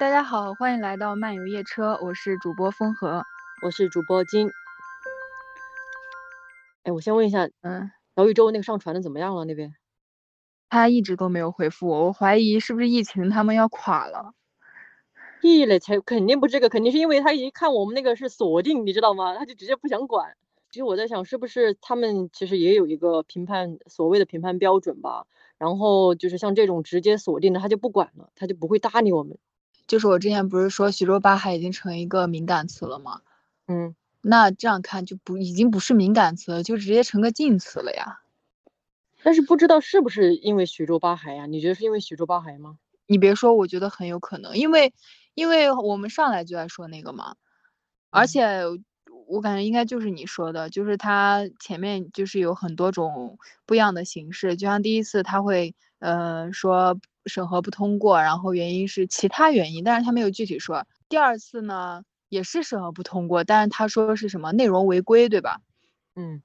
[0.00, 3.22] 大家好，欢迎来到漫游夜车，我是主播风和，
[3.60, 4.48] 我是主播金。
[6.84, 9.44] 哎，我先问一下，嗯，小宇宙那个上传的怎么样了？
[9.44, 9.74] 那边
[10.70, 14.32] 他一直都没有回复我，我怀疑是不是疫情他们要垮了。
[15.42, 19.36] 屁嘞，才肯定不这个，肯定是因为他一看我们那个是锁定，你知道吗？
[19.36, 20.34] 他就直接不想管。
[20.70, 25.26] 其实我在想，是不是他们其实也有一个评判所谓的评判标准吧？
[25.58, 29.36] 然后就是像这种直接锁定的，他就不管了，他就不会搭理我们。
[29.90, 33.22] 就是我之前不是说徐州八海已经成一个敏感词了吗？
[33.66, 38.20] 嗯，那这样看就不已经不是敏感词了，就直接成个禁词了呀。
[39.24, 41.46] 但是不知道是不是因为徐州八海呀？
[41.46, 42.78] 你觉得是因为徐州八海吗？
[43.06, 44.94] 你别说，我觉得很有可能，因为
[45.34, 47.34] 因为我们上来就在说那个嘛，
[48.10, 48.62] 而且。
[49.26, 60.86] 我感觉应该就是你说的，就是它前面就是有很多种不一样的形式，就像第一次他会，呃，说审核不通过，然后原因是其他原因，但是他没有具体说。
[61.08, 65.60] 第二次呢，也是审核不通过，但是他说是什么内容违规，对吧？
[66.14, 66.42] 嗯，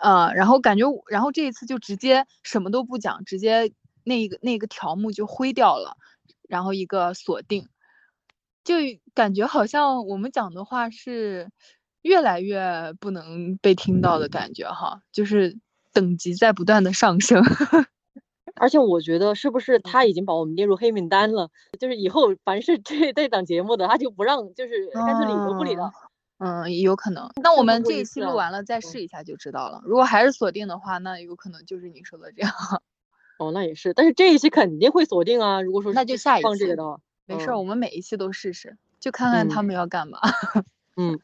[0.00, 5.96] 呃，然后感觉，然后这一次就直接什么都不讲，直接那个那个条目就灰掉了，
[6.48, 7.68] 然后一个锁定，
[8.64, 8.74] 就
[9.14, 11.50] 感觉好像我们讲的话是。
[12.04, 15.56] 越来越不能被听到的感觉哈，就是
[15.90, 17.42] 等级在不断的上升，
[18.56, 21.50] 而且我觉得是不是他已经把我们列入黑名单了？
[21.78, 25.92] 就是以后凡是这这档节目的，他就不让，就是干脆理都不理了。
[26.38, 27.30] 嗯，有可能。
[27.42, 29.80] 那我们这一期录完了再试一下就知道了。
[29.84, 32.52] 如果还是锁定的话，那有可能就是你说的这样。
[33.38, 33.94] 哦，那也是。
[33.94, 35.60] 但是这一期肯定会锁定啊。
[35.62, 40.18] 如果说那就下一期放这个的话，没事，我们每一期都试试，就看看他们要干嘛。
[40.96, 41.18] 嗯。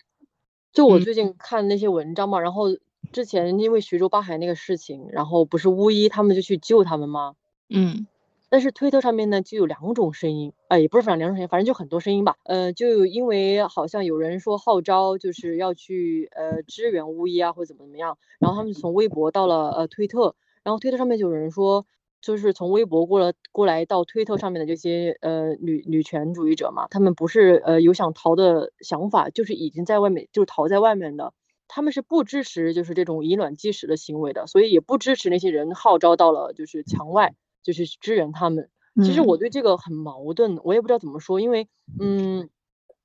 [0.73, 2.67] 就我最近看那些文章嘛，然后
[3.13, 7.35] 之前因为徐州八海那个事情，然后不是巫医他们就去救他们吗？
[7.69, 8.07] 嗯，
[8.49, 12.37] 但是推特上面呢就有两种声音，哎，也不是反正两种声音，反正就很多声音吧。
[12.45, 21.87] 呃，就因为好像有人说号召就是要去呃支援巫医啊，或者怎么怎么样，然后他们从微博到了呃推特，然后推特上面就有人说。
[22.23, 31.33] 就是从微博过了过来到推特上面的这些呃女女权主义者嘛，他们不是呃有想逃的想法，就是已经在外面就是逃在外面的，
[31.71, 38.69] 他们是不支持就是这种以卵击石的行为的，所以也不支持那些人号召到了就是墙外就是支援他们。
[39.05, 41.69] 其实我对这个很矛盾，我也不知道怎么说，因为
[42.01, 42.51] 嗯，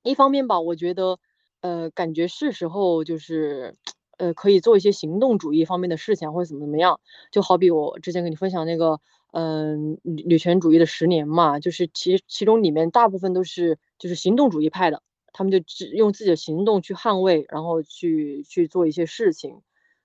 [0.02, 1.18] 一方面吧，我觉得
[1.60, 3.74] 呃感觉是时候就是。
[4.18, 7.00] 呃，可以做一些行动主义方面的事情，或者怎么怎么样，
[7.30, 8.98] 就好比我之前跟你分享那个，
[9.32, 15.02] 嗯，女女权主义的十年嘛，就是其其中里面大部分都是就是行动主义派的，
[15.36, 19.60] 他们就只用自己的行动去捍卫，然后去去做一些事情。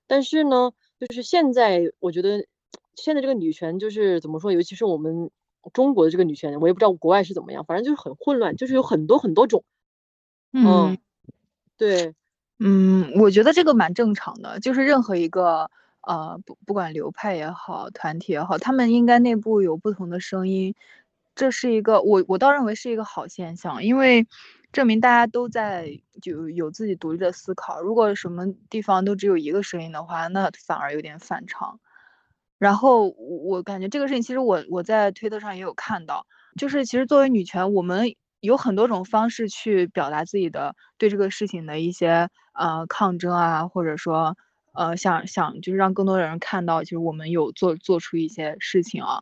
[0.08, 2.46] 但是呢，就是现在我觉得
[2.96, 5.32] 现在这个女权就是怎么说，尤其是我们
[5.72, 9.64] 中国的这个女权，我也不知道国外是怎么样，反正就是很混乱，就是有很多很多种。
[10.52, 10.98] 嗯，
[11.78, 12.14] 对。
[12.64, 15.72] 嗯，我觉得这个蛮正常的，就是任何一个
[16.02, 20.76] 呃不不管流派也好，团体也好，他们应该内部有不同的声音，
[21.34, 24.28] 这是一个我我倒认为是一个好现象，因为
[24.72, 27.82] 证明大家都在就有自己独立的思考。
[27.82, 31.80] 如果什么地方都只有一个声音的话，那反而有点反常。
[32.58, 36.26] 然后我感觉这个事情其实我我在推特上也有看到，
[36.58, 38.16] 就是其实作为女权，我们。
[38.42, 44.36] 有很多种方式去表达自己的对这个事情的一些呃抗争啊，或者说
[44.74, 49.22] 呃想想就是让更多的人看到，其实我们有做做出一些事情啊，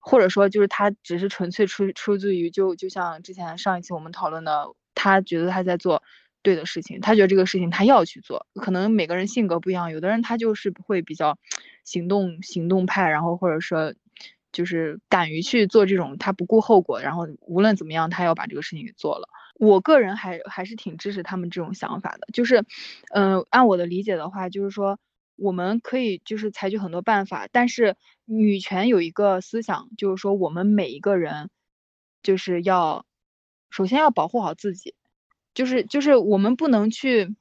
[0.00, 6.02] 或者说就是他只是纯粹出出自于就就像之前上一期我们讨论的，他觉得他在做
[6.42, 11.38] 对的事情，他觉得这个事情他要去做，可能每个人性格不一样，有的人他就是会比较
[11.84, 13.94] 行动行动派，然后或者说。
[14.52, 19.28] 就是敢于去做这种，他不顾后果，然后无论怎么样，他要把这个事情给做了。
[19.54, 22.26] 我个人还还是挺支持他们这种想法的。
[22.32, 22.64] 就是，
[23.14, 24.98] 嗯，按我的理解的话，就是说
[25.36, 27.94] 我们可以就是采取很多办法，但是
[28.30, 31.50] 女权有一个思想，就是说我们每一个人
[32.22, 33.04] 就是要
[33.70, 34.94] 首先要保护好自己，
[35.54, 37.34] 就是就是我们不能去，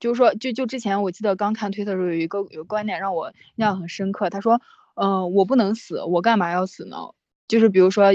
[0.00, 4.60] 就是说就就之前我记得刚看推特的时候有一个有个观点让我印象很深刻，他说。
[4.94, 6.98] 嗯，我不能死，我干嘛要死呢？
[7.48, 8.08] 就是比如说，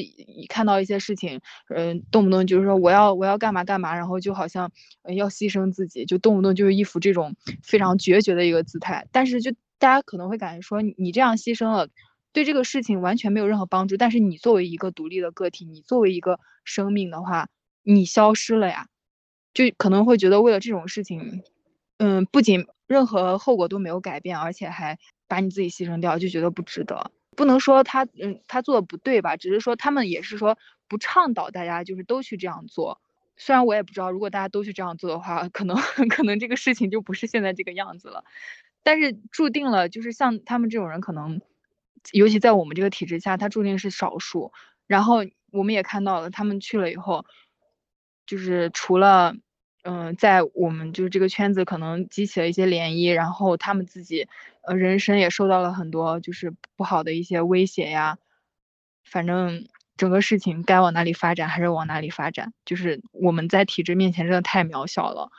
[0.48, 4.72] 看到一些事情，嗯，动不动就是说我要我要干嘛干嘛，然后就好像
[5.16, 9.08] 要牺牲自己，就动不动就是一副这种非常决绝的一个姿态。
[9.12, 11.88] 但是就大家可能会感觉说，你这样牺牲了，
[12.38, 13.98] 对这个事情完全没有任何帮助。
[13.98, 17.50] 但是你作为一个独立的个体，你作为一个生命的话，
[17.82, 18.86] 你消失了呀，
[19.56, 21.42] 就可能会觉得为了这种事情，
[21.98, 25.00] 嗯，不仅任何后果都没有改变，而且还。
[25.30, 27.12] 把你自己牺牲掉，就觉得不值得。
[27.36, 29.36] 不能说他，嗯，他做的不对吧？
[29.36, 30.58] 只是说他们也是说
[30.88, 33.02] 不倡导大家就是都去这样做。
[33.36, 35.76] 虽然我也不知道，如果大家都去这样做的话，可能
[36.10, 38.24] 可能这个事情就不是现在这个样子了。
[38.84, 41.42] 但是注定了，就是像他们这种人，可能
[42.12, 44.52] 尤其在我们这个体制下，他注定是少数。
[44.88, 45.18] 然后
[45.52, 47.26] 我们也看到了，他们去了以后，
[48.26, 49.36] 就是除了
[49.84, 54.28] 嗯，在我们就是这个圈子可能激起了一些涟漪，然后他们自己
[54.64, 58.18] 呃人生也受到了很多就是不好的一些威胁呀。
[59.04, 59.68] 反正。
[59.98, 65.32] 整个事情该往哪里发展还是往哪里发展，就是我们在体制面前真的太渺小了。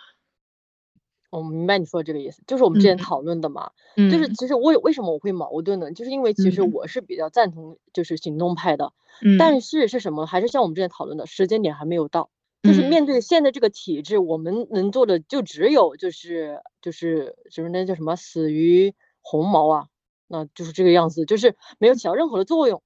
[1.30, 3.70] 我明白你说的这个意思，就是我们之前讨论的嘛。
[3.96, 4.10] 嗯。
[4.10, 5.92] 就是其实我为什么我会矛盾呢？
[5.92, 8.92] 就是因为其实我是比较赞同就是行动派的，
[9.38, 10.26] 但是是什么？
[10.26, 12.30] 还是像我们之前讨论的时间点还没有到。
[12.62, 19.86] 就是面对现在这个体制，我们能做的就只有就是就是什么那叫什么死于鸿毛啊。
[20.30, 22.82] 那就是这个样子，就是没有起到任何的作用。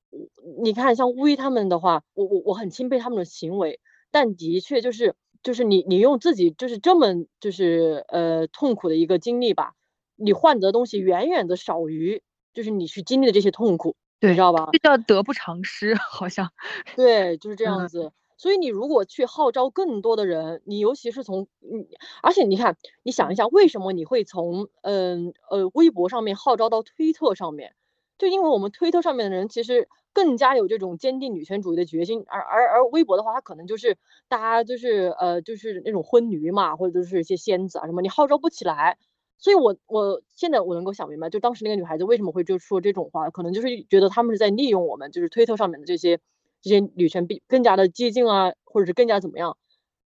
[0.62, 3.80] 你看，像乌衣他们的话，我我我很钦佩他们的行为，
[4.12, 9.74] 但的确就是就是你你用自己就是这么就是呃痛苦的一个经历吧，
[10.16, 12.22] 你换得的东西远远的少于
[12.54, 14.68] 就是你去经历的这些痛苦，你知道吧？
[14.72, 16.50] 这叫得不偿失， 好像。
[16.96, 18.12] 对，就是这样子。
[18.36, 21.86] 所以你如果去号召更多的人，你尤其是从嗯，
[22.22, 27.74] 而且你看，你想一下，为什么你会从嗯呃微博上面号召到推特上面？
[28.18, 33.96] 就因为我们推特上面的人其实更加有这种坚定女权主义的决心，而而而微博的话，它可能就是
[34.28, 38.98] 大家就是呃就是那种婚驴嘛，或者就是一些仙子啊什么，你号召不起来。
[39.38, 46.20] 所以我我现在我能够想明白，就当时那个女孩子为什么会就说这种话，可能就是觉得他们是在利用我们，就是推特上面的这些。
[46.64, 49.56] 这些女权比更加的激进啊，或者是更加怎么样，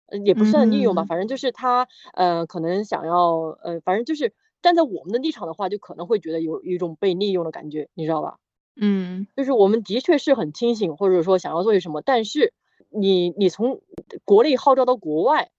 [0.06, 4.32] 呃，也不算利用吧，反正就是他，呃，可能想要，呃，反正就是
[4.64, 8.38] 站在我们的立场的话，就可能会觉得有一种被利用的感觉，你知道吧？
[8.80, 12.54] 嗯，就是我们的确是很清醒，或者说想要做些什么，但是
[12.88, 13.82] 你你从
[14.24, 15.50] 国内号召到国外，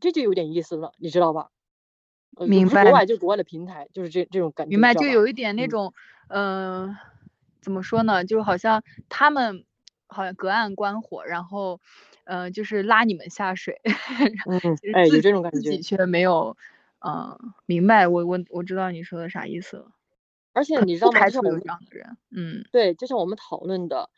[0.00, 1.50] 这就有点意思了，你知道吧？
[2.48, 2.84] 明白。
[2.84, 4.70] 国外就国外的平台，就是这这种感觉。
[4.70, 5.92] 明白，就有一点那种，
[6.28, 6.96] 嗯，
[7.60, 8.24] 怎么说呢？
[8.24, 9.64] 就好像他们。
[10.06, 11.80] 好像隔岸观火，然后，
[12.24, 13.80] 呃，就是拉你们下水，
[14.46, 14.60] 嗯，
[14.92, 16.56] 哎，有这种感觉，自己却没有，
[17.06, 19.92] 嗯，明白，我我我知道你说的啥意思了。
[20.52, 21.20] 而且你知道吗？
[21.20, 24.08] 还是有这样的人，嗯，对，就像我们讨论的，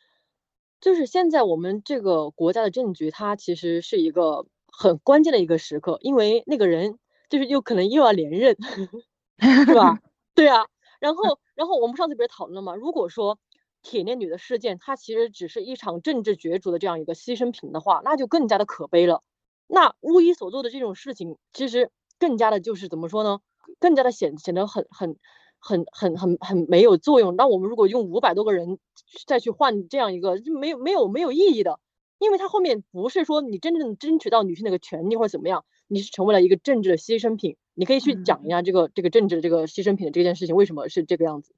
[0.81, 6.99] 就是现在我们这个国家的政局，它其实是一个很关键的一个时刻，因为那个人
[7.29, 8.57] 就是又可能又要连任，
[9.67, 9.99] 是吧？
[10.35, 10.67] 对啊，
[11.01, 12.75] 然后，然后我们上次不是讨论了吗？
[12.75, 13.39] 如果说。
[13.83, 19.23] 铁链女的事件，它其实只是一场政治角逐的这样一个牺牲品的话，那就更加的可悲了。
[19.69, 23.41] 那巫医所做的这种事情，其实更加的就是怎么说呢？
[23.79, 25.17] 更加的显显得很很
[25.59, 27.37] 很很很很没有作用。
[27.37, 28.79] 那我们如果用五百多个人
[29.27, 31.81] 再去换这样一个，就没有没有没有意义的，
[32.19, 37.57] 因为它后面不是说你真正争取到女性那个权利或者怎么样，你是成为了一个政治的牺牲品。
[37.75, 41.55] 你可以去讲一下这个这个政治的这个牺牲品的这件事情为什么是这个样子。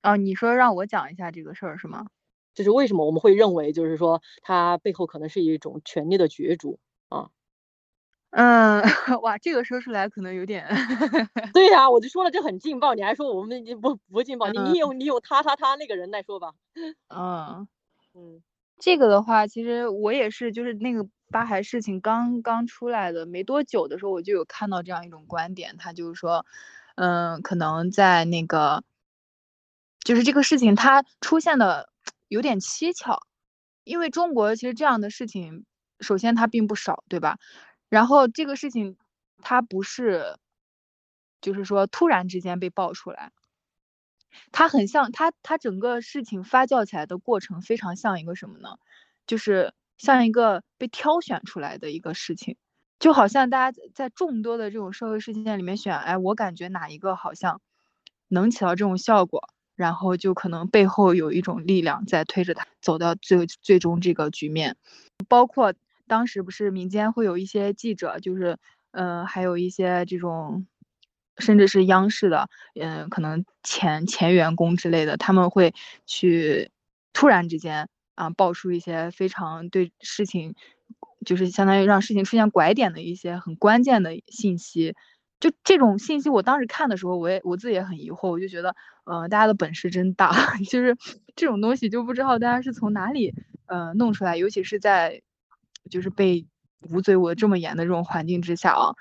[0.00, 2.06] 啊，你说让我讲一下这个事儿是吗？
[2.54, 6.78] 就是为什么我们会认为，就是说它背后可能是一种权力的角逐
[7.08, 7.30] 啊？
[8.32, 8.82] 嗯，
[9.22, 10.66] 哇，这个说出来可能有点……
[11.52, 14.48] 对呀， 我就说了，这很劲爆，你还说我们不不劲爆？
[14.50, 16.52] 你你有你有他他他那个人来说吧。
[17.08, 17.68] 嗯
[18.14, 18.42] 嗯，
[18.78, 26.46] 这个的话，其实我也是，就是那个八孩事情刚刚出来的没多久的时候，我就有看到这样一种观点，他就是说，
[26.96, 28.82] 嗯，可能在那个。
[30.04, 31.88] 就是这个事情，它出现的
[32.28, 33.22] 有点蹊跷，
[33.84, 35.64] 因为中国其实这样的事情，
[36.00, 37.38] 首先它并不少，对吧？
[37.92, 38.96] 然后这个事情，
[39.42, 40.38] 它不是，
[41.42, 43.32] 就是说突然之间被爆出来，
[44.50, 48.78] 它很像它它整个事情发酵起来的过程非常像一个什么呢？
[49.26, 52.56] 就是像一个被挑选出来的一个事情，
[52.98, 57.60] 就好像大家在众多的这种社会事件里面选，哎，我感觉哪一个好像
[58.28, 59.50] 能起到这种效果。
[59.74, 64.76] 然后就可能背后有一种力量在推着他走到最最终这个局面，
[65.28, 65.74] 包括
[66.12, 68.58] 当时不是民间会有一些记者，就是
[68.90, 70.66] 嗯，还有一些这种，
[71.38, 75.72] 甚至是央视的，嗯，可能前前员工之类的，他们会
[76.04, 76.70] 去
[77.14, 80.54] 突然之间啊爆出一些非常对事情，
[81.24, 84.94] 就是相当于让事情出现拐点的一些很关键的信息。
[85.40, 88.76] 就这种信息，我当时看的时候，我也我自己也很疑惑，我就觉得，
[89.10, 90.30] 嗯，大家的本事真大，
[90.70, 90.94] 就是
[91.34, 93.32] 这种东西就不知道大家是从哪里，
[93.66, 95.22] 呃，弄出来，尤其是在，
[95.92, 96.46] 就是被
[96.90, 98.96] 捂嘴捂的这么严的这种环境之下啊，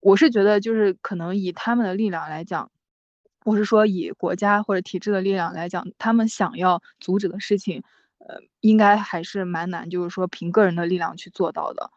[0.00, 2.70] 我是觉得就是可能以他们的力量来讲，
[3.44, 7.82] 我是说以国家或者体制的力量来讲，他们想要阻止的事情，
[8.18, 11.90] 呃，应该还是蛮难，就是说凭个人的力量去做到的。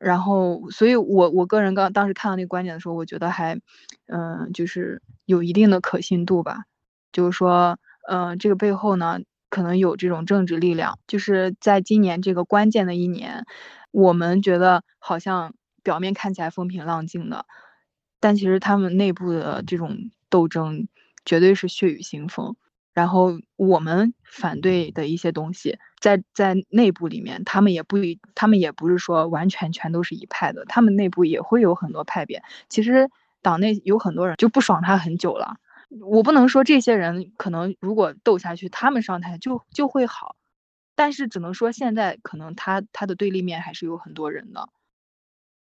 [0.00, 3.58] 然后，所以我我个人刚当时看到那个观点的时候，我觉得还，
[4.06, 6.64] 嗯，就是有一定的可信度吧。
[7.12, 9.20] 就是说，嗯，这个背后呢，
[9.54, 10.98] 可能有这种政治力量。
[11.06, 13.44] 就是在今年这个关键的一年，
[13.92, 17.46] 我们觉得好像表面看起来风平浪静的，
[18.18, 20.88] 但其实他们内部的这种斗争
[21.24, 22.56] 绝对是血雨腥风。
[22.92, 32.42] 然后我们反对的一些东西，在在内部里面，他们也不一，他们也不是说完全全都是一派的，他们内部也会有很多派别。
[32.68, 33.08] 其实
[33.40, 35.56] 党内有很多人就不爽他很久了。
[36.00, 40.36] 我不能说这些人可能如果斗下去，他们上台就就会好，
[40.94, 44.68] 但是只能说现在可能他他的对立面还是有很多人的。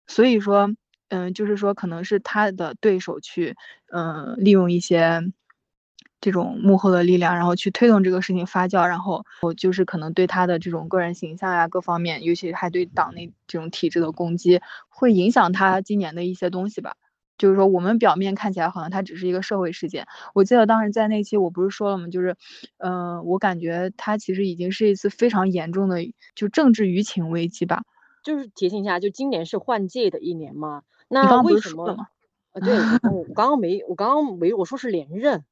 [0.06, 0.74] 所以说，
[1.08, 3.56] 嗯，就是说可能是他的对手去，
[3.92, 5.32] 嗯，利用一些。
[6.24, 16.96] 这种幕后的力量，然后去推动这个事情发酵，然后我就是可能对他的这种个人形象呀，各方面，尤其还对党内这种体制的攻击，会影响他今年的一些东西吧。
[17.38, 20.06] 就是说，我们表面看起来好像它只是一个社会事件。
[20.34, 22.08] 我记得当时在那期我不是说了吗？
[22.08, 22.36] 就是，
[22.78, 25.98] 嗯，我感觉它其实已经是一次非常严重的
[26.34, 27.82] 就政治舆情危机吧。
[28.22, 30.82] 就是提醒一下，就今年是换届的一年嘛。
[31.08, 32.06] 那为什么？
[32.52, 32.76] 呃，对，
[33.10, 35.44] 我刚刚没，我刚刚没，我说是连任。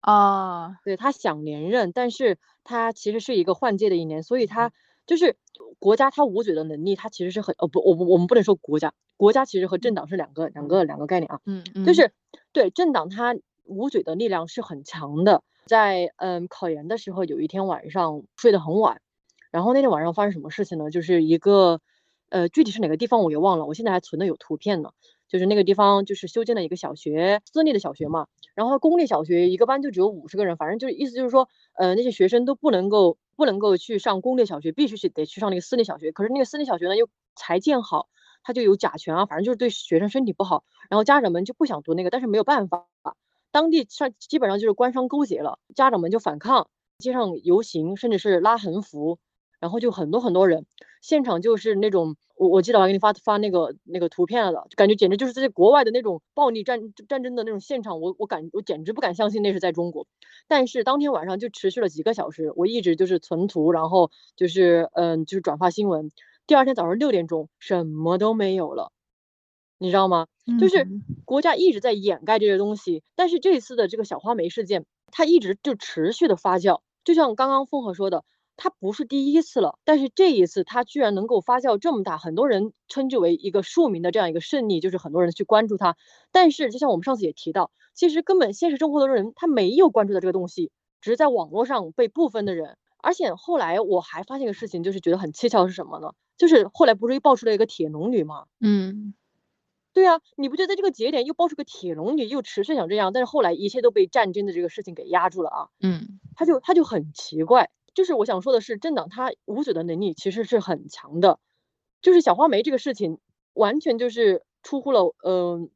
[0.00, 4.72] 啊，对他想连任，但是他其实是一个换届的一年，所以他
[5.12, 5.36] 就是
[5.78, 12.12] 国家它捂嘴的能力，它其实是很哦不，我我们不能说国家，国家其实和政党是两个两个两个概念啊，嗯嗯，就是
[12.50, 19.02] 对政党它捂嘴的力量是很强的，在嗯考研的时候，有一天晚上睡得很晚，
[19.50, 20.90] 然后那天晚上发生什么事情呢？
[20.90, 21.82] 就是一个
[22.30, 24.92] 呃具体是哪个地方我也忘了，我现在还存的有图片呢。
[25.28, 28.26] 就是那个地方，就是修建了一个小学，私立的小学嘛。
[28.54, 36.12] 然后公立小学一个班就只有五十个人，反正就是意思就是说，呃，那些学生都不能够不能够去上公立小学，必须去得去上那个私立小学。
[36.12, 38.08] 可是那个私立小学呢又才建好，
[38.42, 40.64] 它就有甲醛啊，反正就是对学生身体不好。
[40.90, 42.86] 然后家长们就不想读那个，但是没有办法，
[43.50, 49.18] 当地上基本上就是官商勾结了，家长们就反抗，街上游行，甚至是拉横幅。
[49.62, 50.66] 然后就很多很多人，
[51.00, 60.08] 现场就是那种，我我记得我给你发发那个那个图片了的，感觉简直就是在国外的那种暴力战战争的那种现场，我我感我简直不敢相信那是在中国。
[60.48, 66.10] 但是当天晚上就持续了几个小时，我一直就是存图，然后就是嗯就是转发新闻。
[66.48, 68.90] 第二天早上六点钟，什么都没有了，
[69.78, 70.26] 你知道吗？
[70.58, 70.88] 就是
[71.24, 78.24] 国家一直在掩盖这些东西，但是这次的这个小花梅事件，它一直就持续的发酵，就像刚刚凤和说的。
[78.62, 85.96] 它不是第一次了，但是这一次它居然能够发酵这么大，很多人称之为一个庶民的这样一个胜利，就是很多人去关注它。
[86.30, 92.76] 但是就像我们上次也提到，其实根本现实生活的人他没有关注到这个东西，只是在网络上被部分的人。
[92.98, 96.12] 而且后来我还发现个事情，就是觉得很蹊跷是什么呢？
[96.38, 98.44] 就是后来不是又爆出了一个铁笼女吗？
[98.60, 99.12] 嗯，
[99.92, 105.68] 对啊，你不觉得这个节点又爆出个铁笼女，又持续想这样，但是后来一切都被战争的这个事情给压住了啊？
[105.80, 107.70] 嗯，他就他就很奇怪。
[107.94, 111.38] 就是我想说的是，政党它捂嘴的能力其实是很强的。
[112.00, 113.18] 就是小花梅这个事情，
[113.52, 115.70] 完全就是出乎了嗯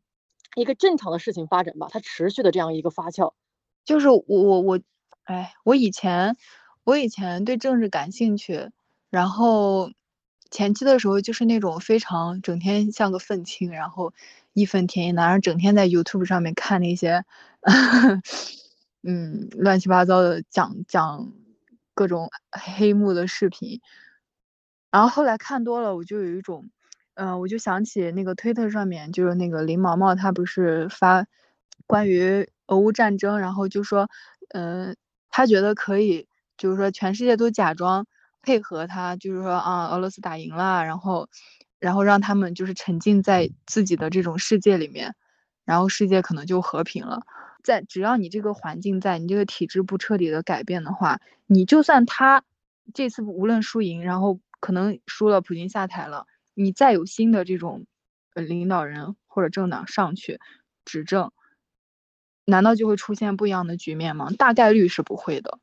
[0.56, 3.34] 一个正常的事情发展吧，它持续的这样一个发酵。
[3.84, 4.80] 就是我我我，
[5.22, 6.36] 哎，我以前
[6.82, 8.70] 我以前对政治感兴趣，
[9.08, 9.92] 然后
[10.50, 14.12] 前期的时候就是那种非常整天像个愤青，然后
[14.52, 17.24] 义愤填膺的，然后整天在 YouTube 上面看那些
[19.04, 21.32] 嗯乱七八糟的讲讲。
[21.96, 23.80] 各种黑幕的视频，
[24.92, 26.64] 然后后来看多了，我就有一种，
[27.14, 31.26] 嗯，我就想起那个推特上面，就是那个林毛毛，他不是发
[31.86, 34.08] 关于俄乌战争，然后就说，
[34.50, 34.96] 嗯，
[35.30, 38.06] 他觉得可以，就是说全世界都假装
[38.42, 41.28] 配合他，就是说啊，俄罗斯打赢了，然后，
[41.80, 45.14] 然后让他们就是沉浸在自己的这种世界里面，
[45.64, 47.20] 然后世界可能就和平了。
[47.66, 52.44] 在只要你这个环境在，你这个体制不彻底的改变的话，你就算他
[52.94, 57.84] 这次无论输赢，然后可能输了，普京下台了，你再有新的这种
[58.34, 60.38] 领导人或者政党上去
[60.84, 61.32] 执政，
[62.44, 64.30] 难道就会出现不一样的局面吗？
[64.38, 65.58] 大概率是不会的。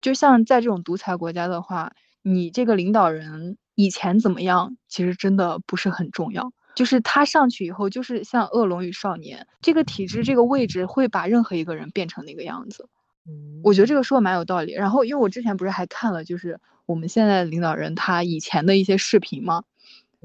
[0.00, 1.92] 就像在这种独裁国家的话，
[2.22, 6.54] 你这个领导人以前怎么样，其实真的不是很重要。
[6.74, 12.88] 就是他上去以后，就是像恶龙与少年这个体制，这个位置会把任何一个人变成那个样子。
[13.26, 14.72] 嗯，我觉得这个说的蛮有道理。
[14.72, 19.64] 然后，因为我之前不是还看了，就是我们现在领导人他以前的一些视频吗？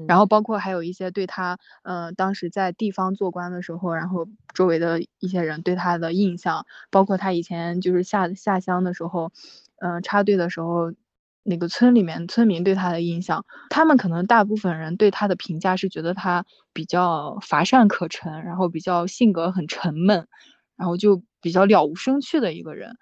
[0.06, 9.32] 然后包括还有一些对他，呃，当时在地方做官的时候，然后周围的一些人对他的印象，包括他以前就是下下乡的时候，
[9.80, 10.92] 嗯，插队的时候，
[11.42, 20.28] 那个村里面村民对他的印象，他们可能大部分人对他的评价是觉得他比较乏善可陈，然后比较性格很沉闷，
[20.76, 22.96] 然后就比较了无生趣的一个人。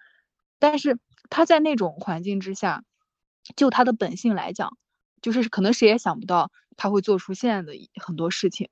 [0.59, 0.99] 但是
[1.31, 2.85] 他在那种环境之下，
[3.57, 4.77] 就他的本性来讲。
[5.23, 8.69] 就是可能谁也想不到他会做出现在的很多事情，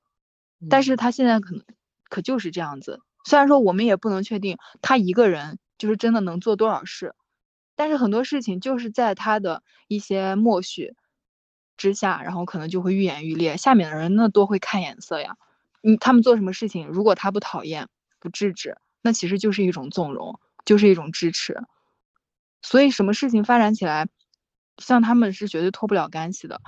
[0.69, 1.65] 但是他现在可能
[2.07, 3.01] 可就是这样子。
[3.25, 7.13] 虽然说我们也不能确定他一个人就是真的能做多少事，
[7.75, 10.95] 但是很多事情就是在他的一些默许
[11.77, 13.57] 之下，然后可能就会愈演愈烈。
[13.57, 15.37] 下面的人那多会看眼色呀，
[15.81, 17.87] 你他们做什么事情，如果他不讨厌
[18.19, 21.61] 不制止，那其实就是一种纵容，就是一种支持。
[22.61, 24.07] 所以什么事情发展起来？
[24.77, 26.59] 像他们是绝对脱不了干系的，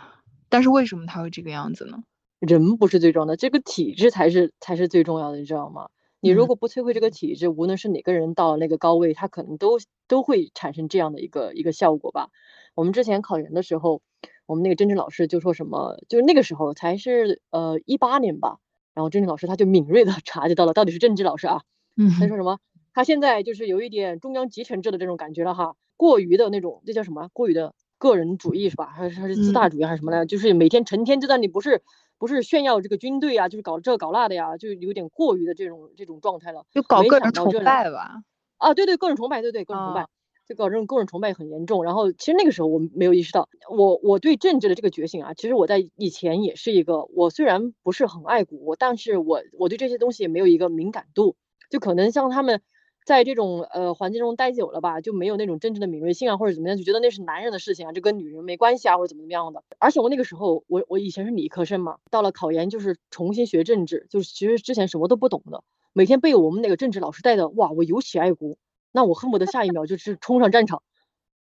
[0.48, 2.04] 但是为什么他会这个样子呢？
[2.40, 5.90] 人不是最重要的，这个体质才是才是最重要的，你知道吗？
[6.20, 12.30] 你如果不摧毁这个体制，无论是哪个人到那个高位，他可能都都会产生这样的一个一个效果吧。
[12.76, 14.02] 我们之前考研的时候，
[14.46, 18.58] 我们那个政治老师就说什么，就是那个时候才是呃一八年吧，
[18.94, 21.62] 然后政治老师他就敏锐的 察觉到了到底是政治老师啊，
[21.96, 22.60] 嗯，他说什么？
[22.94, 27.30] 他现在就是有一点中央集权制的这种感觉了哈，过于的那种，这叫什么？
[27.34, 27.74] 过于的。
[28.00, 28.86] 个人主义是吧？
[28.86, 30.24] 还是还是自大主义还是什么呢？
[30.28, 31.82] 就是每天成天就在你不是
[32.18, 36.64] 不是炫耀这个军队啊，就是搞这搞那的呀，就有点过于的这种这种状态了。
[36.72, 38.24] 就搞个人崇拜吧。
[38.58, 40.08] 啊，对对，个人崇拜，对对，个人崇拜，
[40.48, 41.84] 就搞这种个人崇拜很严重。
[41.84, 51.36] 然后其实那个时候我没有意识到，我我对政治的这个觉醒啊，其实我在以前也是一个，我虽然不是很爱国，但是我我对这些东西也没有一个敏感度，
[51.70, 52.62] 就可能像他们。
[53.08, 59.64] 在这种呃环境中待久了吧，就没有那种真正的敏锐性啊，或者怎么样，就觉得那是男人的事情啊，这跟女人没关系啊，或者怎么怎么样的。
[59.80, 68.58] 而且我那个时候，我我以前是理科生嘛，到了考研就是重新学政治，就是其实之前什么都不懂的，每天被我们那个政治老师带的，哇，我尤其爱国，
[68.92, 70.84] 那我恨不得下一秒就是冲上战场，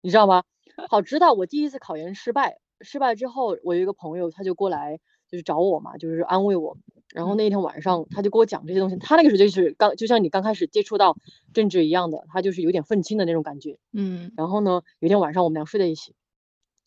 [0.02, 0.44] 你知道吗？
[0.88, 6.76] 好，直到我第一次考研失败，失败之后，我有一个朋友他就过来就是找我嘛，就是安慰我。
[7.14, 8.96] 然后那一天晚上，他就给我讲这些东西。
[8.96, 11.16] 他那个时候就是刚，就像你刚开始接触到
[11.54, 13.78] 政治一样的，他就是有点愤青的那种感觉。
[13.92, 14.32] 嗯。
[14.36, 16.14] 然后呢，有一天晚上我们俩睡在一起，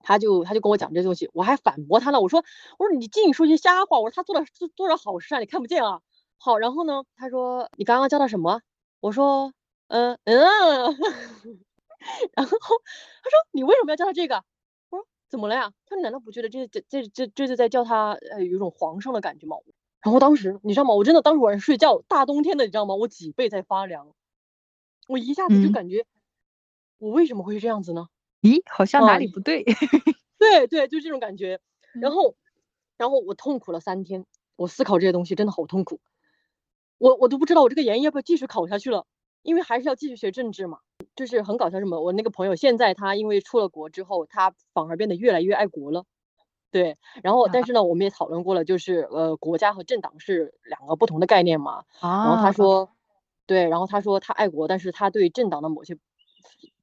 [0.01, 2.19] 他就他就跟我讲这些东西，我还反驳他呢。
[2.21, 2.43] 我说
[2.77, 3.99] 我说你净说些瞎话。
[3.99, 6.01] 我说他做了做多少好事啊，你看不见啊。
[6.37, 8.61] 好，然后呢，他说你刚刚叫他什么？
[8.99, 9.53] 我说
[9.87, 10.37] 嗯嗯。
[12.35, 12.57] 然后
[13.23, 14.43] 他说你为什么要叫他这个？
[14.89, 15.71] 我说怎么了呀？
[15.87, 19.57] 他说难道不觉得这这这这这是在叫他呃有一种皇上的感觉吗？
[20.01, 20.93] 然后当时你知道吗？
[20.93, 22.95] 我真的当时晚上睡觉，大冬天的，你知道吗？
[22.95, 24.13] 我脊背在发凉，
[25.07, 26.05] 我一下子就感觉，
[26.97, 28.07] 我为什么会是这样子呢？
[28.41, 29.65] 咦，好像哪里不对？
[30.37, 31.59] 对对，就这种感觉。
[31.93, 32.35] 然后，
[32.97, 35.99] 然后我痛苦了三天，我思考这些东西真的好痛苦。
[36.97, 39.05] 我我都不知道我这个研要不要继续考下去了，
[39.41, 40.79] 因为还是要继续学政治嘛。
[41.15, 46.05] 就是很搞笑什么，我那个朋友现在他因为出了国之后，他反而变得越来越爱国了。
[46.71, 51.83] 对，然后但是呢，我们也讨论过了，就是呃，国家和政党是两个不同的概念嘛。
[51.99, 52.25] 啊。
[52.25, 52.89] 然后他说，
[53.47, 55.97] 对，然后他说他爱国，但是他对政党的某些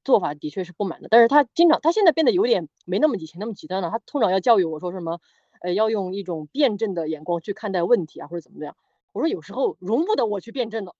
[0.03, 1.07] 做法的确是不满的。
[1.09, 3.89] 但是他经常，他现在变得有点没那么以前那么极端了。
[3.89, 5.21] 他通常要教育我说什么，
[5.61, 8.75] 呃，要用一种辩证的眼光去看待问题啊，或者怎么样。
[9.13, 10.93] 我说有时候容不得我去辩证的。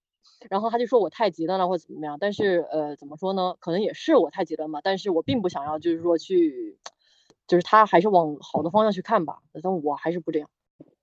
[0.49, 2.17] 然后他就说我太极端了，或者怎么样。
[2.19, 3.55] 但是呃，怎么说呢？
[3.59, 4.79] 可能也是我太极端嘛。
[4.81, 6.77] 但是我并不想要，就是说去。
[7.47, 10.49] 就是他还是往好的方向去看吧，但我还是不这样，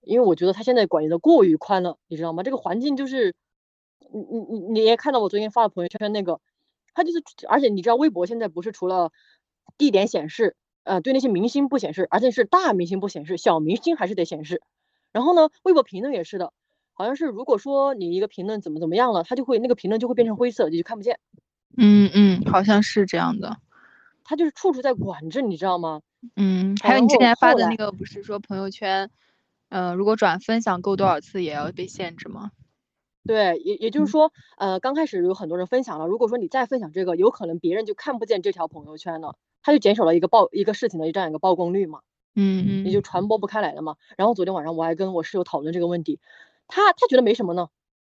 [0.02, 2.42] 因为我觉得他现在管理的过于宽了，你知道吗？
[2.42, 3.34] 这个环境就是，
[4.12, 6.40] 你你你你也看到我昨天发的朋友圈那个，
[6.94, 9.10] 他就是，而且你知道微博现在不是除了
[9.78, 10.54] 地点显示，
[10.84, 14.62] 呃，对那些明星不显示，而且是大明星不显示，小明星还是得显示。
[15.12, 16.52] 然后呢，微博评论也是的，
[16.92, 21.18] 好像是如果说你一个评论怎么怎么样了，他就会那个评论就会变成灰色，你就看不见。
[21.76, 23.56] 嗯嗯，好像是这样的。
[24.24, 26.00] 他就是处处在管制，你知道吗？
[26.36, 29.10] 嗯，还有你之前发的那个，不是说朋友圈，
[29.68, 32.50] 呃，如果转分享够多少次也要被限制吗？
[33.26, 42.00] 对，也也就是说，呃，刚开始有很多人分享了，如果说你再分享这个，有可能别人就看不见这条朋友圈了，他就减少了一个曝一个事情的这样一个曝光率嘛。
[42.34, 42.84] 嗯嗯。
[42.84, 43.96] 也就传播不开来了嘛。
[44.18, 46.20] 然后昨天晚上我还跟我室友讨论这个问题，
[46.68, 47.68] 他他觉得没什么呢，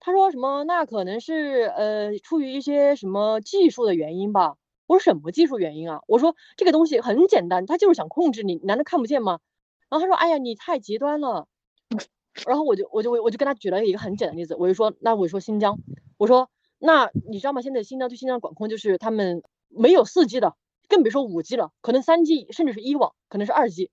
[0.01, 4.57] 他说什么那可能是呃出于一些什么技术的原因吧。
[4.87, 6.01] 我说什么技术原因啊？
[6.07, 9.41] 我说这个东西很简单，他就是想控制你，难道看不见吗？
[9.89, 11.47] 然后他说，哎呀，你太极端了。
[12.47, 15.79] 然后我就我就我就跟他举了一个很简单的例子，我就说，那我说新疆，
[16.19, 17.63] 我说那你知道吗？
[17.63, 20.57] 现在新疆对新疆管控就是他们没有四 G 的，
[20.89, 23.91] 更别说五 G 了，可能三 G 甚至是一网，可能是二 G，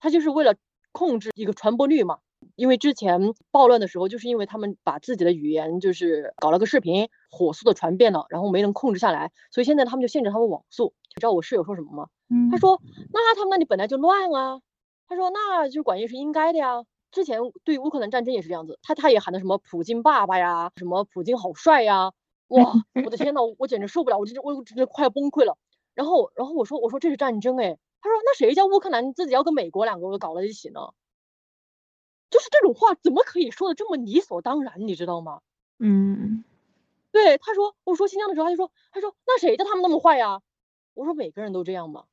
[0.00, 0.54] 他就是为了
[0.90, 2.18] 控制一个传播率嘛。
[2.54, 10.94] 因为之前暴乱的时候，就是因为他们把自己的语言就是搞了个视频，火速的传遍了，然后没能控制下来，所以现在他们就限制他们网速。
[11.14, 12.08] 你知道我室友说什么吗？
[12.50, 12.80] 他说
[13.12, 14.60] ：“那他们那里本来就乱啊。”
[15.08, 16.84] 他说：“那就是管也是应该的呀。
[17.12, 22.12] 之前对乌克兰战争也是这样子，他他也喊的什么普京爸爸呀，什么普京好帅呀，
[22.48, 22.72] 哇，
[23.06, 25.56] 我的天呐，我简直受不了，我真我真的快要崩溃了。
[25.94, 30.80] 然后然后我说我说这是战争哎，他说那谁叫乌克兰自己要跟美国两个搞在一起呢？”
[32.28, 35.40] 就是这种话怎么可以说的这么理所当然，你知道吗？
[35.78, 36.44] 嗯，
[37.16, 40.42] 对，他说，我说新疆的时候，他就说，他说那谁叫他们那么坏呀？
[40.92, 42.04] 我说每个人都这样吗？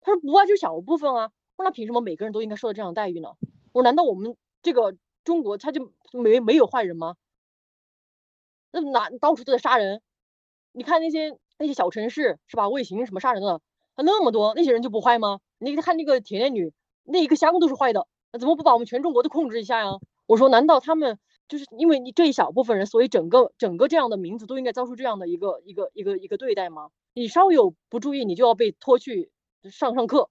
[0.00, 1.30] 他说不啊，就小部分啊。
[1.54, 3.28] 我说那凭什么每个人都应该受到这样的待遇呢？
[3.70, 7.14] 我说难道我们这个中国他就没没有坏人吗？
[8.72, 10.02] 那哪到处都在杀人？
[10.72, 12.68] 你看那些那些小城市是吧？
[12.68, 13.60] 卫星什么杀人的，
[13.94, 15.38] 还那么多，那些人就不坏吗？
[15.58, 16.72] 你看那个铁链女，
[17.04, 18.08] 那一个乡都是坏的。
[18.32, 19.92] 那怎么不把我们全中国都控制一下呀？
[20.26, 26.90] 我说，难道他们就是因为你这一小部分人，所以整个整个这样的民族都应该遭受这样的一个一个一个一个对待吗？
[27.12, 29.32] 你稍有不注意，你就要被拖去
[29.64, 30.30] 上上课，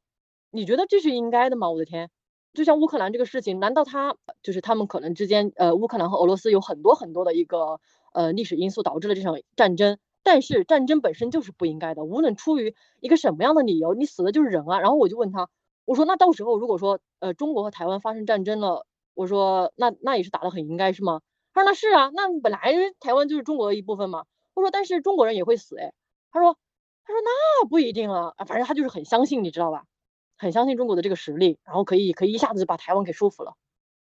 [0.50, 1.70] 你觉得这是应该的吗？
[1.70, 2.10] 我的天，
[2.54, 7.82] 就像乌克兰这个事情，难道他就是他们可能之间，呃，乌克兰和俄罗斯有很多很多的一个
[8.14, 9.98] 呃历史因素导致了这场战争？
[10.24, 14.80] 但是战争本身就是不应该的，无论出于一个什么样的理由，你死的就是人啊。
[14.80, 15.50] 然后我就问他。
[15.86, 18.86] 我说那到时候如果说呃中国和台湾发生战争了，
[19.20, 21.20] 我说那那也是打得很应该是吗？
[21.54, 24.24] 他说那是啊，那本来台湾就是中国的一部分嘛。
[24.54, 25.92] 我说但是中国人也会死哎。
[26.32, 26.58] 他说
[27.04, 29.84] 他说那不一定啊，反正他就是很相信你知道吧，
[30.38, 33.56] 很相信中国的这个实力，然后可以可以一下子就把台湾给说服了，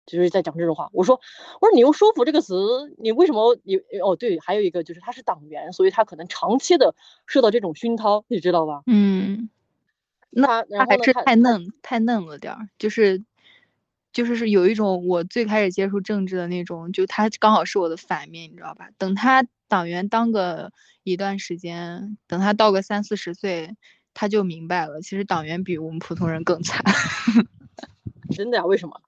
[0.05, 0.89] 就是在讲这种话。
[0.93, 1.19] 我说
[1.59, 6.95] 我说你用说服这个词，你为什么你哦对，还有一个就是他是党员，所以他可能长期的
[7.27, 8.83] 受到这种熏陶，你知道吧？
[8.85, 9.49] 嗯。
[10.33, 13.21] 那他还是太嫩太嫩了点儿，就是
[14.13, 18.89] 就是是有一种我最开始接触政治的那种，就他刚好是我的反面，你知道吧？
[18.97, 20.71] 等他党员当个
[21.03, 23.75] 一段时间，等他到个三四十岁，
[24.13, 26.83] 他就明白了，其实党员比我们普通人更惨。
[28.35, 28.65] 真的呀？
[28.65, 29.01] 为什么？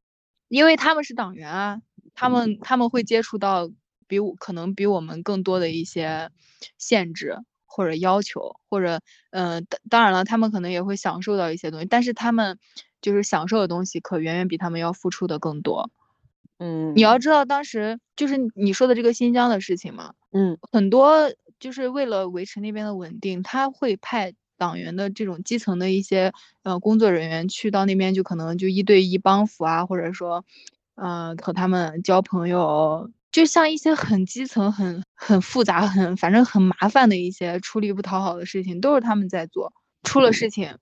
[0.48, 1.80] 因为他们是党员啊，
[2.14, 3.70] 他们他们会接触到
[4.06, 6.30] 比我可能比我们更多的一些
[6.76, 7.38] 限制。
[7.70, 12.58] 或者要求，或者，嗯，当当然了，他们可能也会享受到一些东西，但是他们
[13.00, 15.90] 就是享受的东西，可远远比他们要付出的更多。
[16.58, 26.32] 嗯，你要知道，当时就是你说的这个新疆的事情嘛，嗯，很多就是为了维持那边的稳定，他会派党员的这种基层的一些
[26.64, 30.44] 呃工作人员去到那边，就可能就一对一帮扶啊，或者说，
[30.96, 33.10] 嗯，和他们交朋友。
[33.32, 39.72] 就像一些很基层、很很复杂、很反正很麻烦的一些出力不讨好的事情，都是他们在做。
[40.02, 40.78] 出了事情，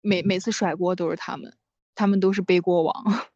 [0.00, 1.54] 每每次甩锅都是他们，
[1.94, 3.04] 他们都是背锅王。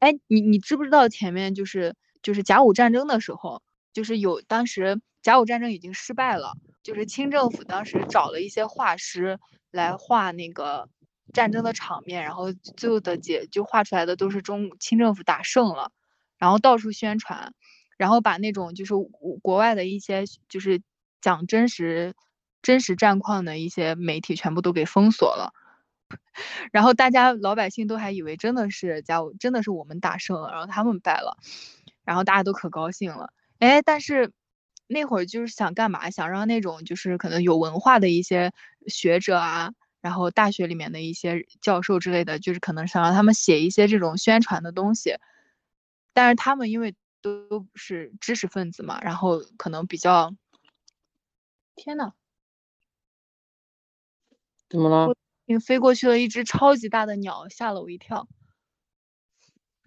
[0.00, 3.62] 哎，你你知不知道前面就是就是甲午战争的时候，
[3.94, 9.38] 就是有当时甲午战争已经失败了，就是清政府当时找了一些画师
[9.70, 10.88] 来画那个
[11.32, 15.92] 战争的场面，然后最后的结就画出来的都是中清政府打胜了，
[16.36, 17.54] 然后到处宣传。
[17.96, 18.94] 然后把那种就是
[19.42, 20.82] 国外的一些就是
[21.20, 22.14] 讲真实
[22.62, 25.52] 真实战况的一些媒体全部都给封锁了，
[26.72, 31.36] 然后大家老百姓都还以为真的是甲午真的是我们打胜了，然后他们败了，
[32.04, 33.30] 然后大家都可高兴了。
[33.60, 34.32] 哎，但是
[34.88, 36.10] 那会儿就是想干嘛？
[36.10, 38.52] 想让那种就是可能有文化的一些
[38.88, 45.16] 学者啊，然后大学里面的一些教授之类的，就是可能想让他们写一些这种宣传的东西，
[46.14, 46.94] 但是他们因为。
[47.22, 50.34] 都是知识分子嘛，然后可能比较……
[51.76, 52.12] 天呐，
[54.68, 55.14] 怎么了？
[55.64, 58.26] 飞过去了一只超级大的鸟，吓了我一跳。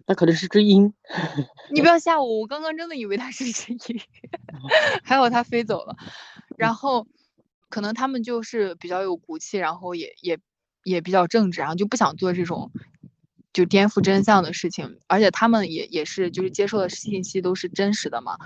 [0.06, 0.92] 那可能是只鹰。
[1.72, 3.78] 你不要吓我，我刚刚真的以为它是一只鹰，
[5.04, 5.96] 还好它飞走了。
[6.56, 7.06] 然后
[7.68, 10.38] 可能他们就是比较有骨气，然后也也
[10.84, 12.70] 也比较正直，然后就不想做这种。
[13.52, 18.36] 就颠覆真相的事情，而且他们也也是就是接受的信息都是真实的嘛，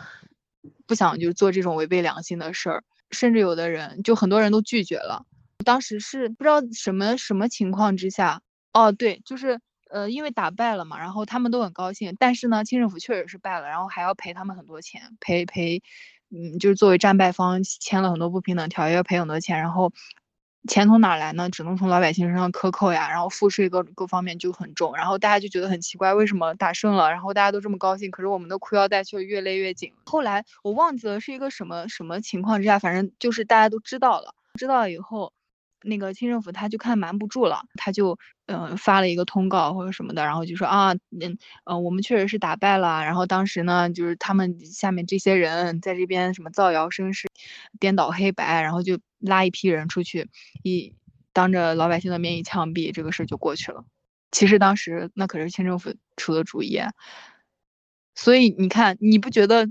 [0.86, 5.26] 不想就是做这种违背良心的事儿，甚至有的人就很多人都拒绝了。
[5.64, 8.40] 当时是不知道什么什么情况之下，
[8.72, 15.82] 哦对，就是呃因为打败了嘛，然后他们都很高兴，但是呢清政府确实是败了，然后还要赔他们很多钱，赔赔，
[16.30, 19.92] 嗯就是作为战败方签了很多不平等条约，赔很多钱，然后。
[20.66, 21.50] 钱从哪来呢？
[21.50, 29.92] 只能从老百姓身上克扣呀，然后赋税各各方面就很重，然后大家就觉得很奇怪，为什么打胜了，然后大家都这么高兴，可是我们的裤腰带却越勒越紧。
[30.04, 35.32] 后来我忘记了是一个什么什么情况之下，反正就是大家都知道了，知道以后，
[35.84, 47.28] 那个清政府他就看瞒不住了，他就呃发了一个通告或者什么的，然后就说啊，嗯呃我们确实是打败了，然后当时呢就是他们下面这些人在这边什么造谣生事、
[47.78, 50.28] 颠倒黑白，然后就拉一批人出去，
[50.62, 50.94] 一
[51.32, 53.84] 当着老百姓的面一枪毙，这个事就过去了。
[54.30, 56.80] 其实当时那可是清政府出的主意，
[58.14, 59.70] 所以你看，你不觉得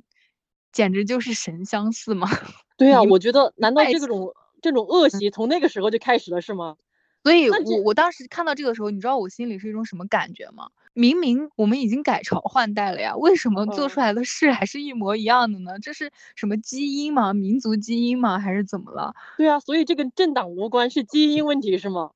[0.72, 2.30] 简直就是神相似吗？
[2.78, 6.78] 对呀， 我觉得难道这种这种恶习从那个时候就开始了是吗？
[7.22, 10.70] 所以，我我当时看到这个时候，你知道我心里是一种什么感觉吗？
[10.94, 15.80] 明明我们已经改朝换代了呀，为什么做出来的事还是一模一样的呢？
[15.80, 17.34] 这是什么基因吗？
[17.34, 18.40] 民族基因吗？
[18.40, 19.14] 还是怎么了？
[19.38, 22.12] 对啊，所以这跟政党无关，是基因问题是吗？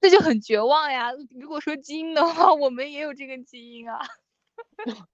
[0.00, 1.10] 这就很绝望呀！
[1.38, 3.98] 如果说基因的话，我们也有这个基因啊。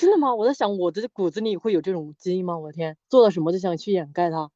[0.00, 0.34] 真的吗？
[0.34, 2.58] 我在想，我的骨子里会有这种基因吗？
[2.58, 4.50] 我的天，做了什么就想去掩盖它。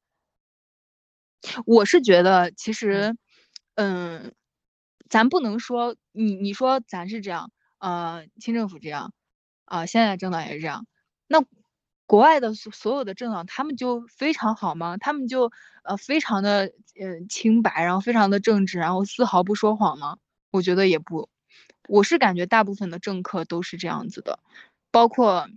[1.65, 3.15] 我是觉得，其实，
[3.75, 4.33] 嗯，
[5.09, 9.13] 咱不能说你你说咱是这样，呃，清政府这样，
[9.65, 10.85] 啊，现在政党也是这样，
[11.27, 11.43] 那。
[12.05, 14.97] 国外的所所有的政党，他们就非常好吗？
[14.97, 15.51] 他们就
[15.83, 20.17] 呃非常的呃清白，然后非常的正直，然后丝毫不说谎吗？
[20.51, 21.29] 我觉得也不，
[21.87, 24.37] 我是感觉大部分的政客都是这样子的，
[24.91, 25.47] 包括，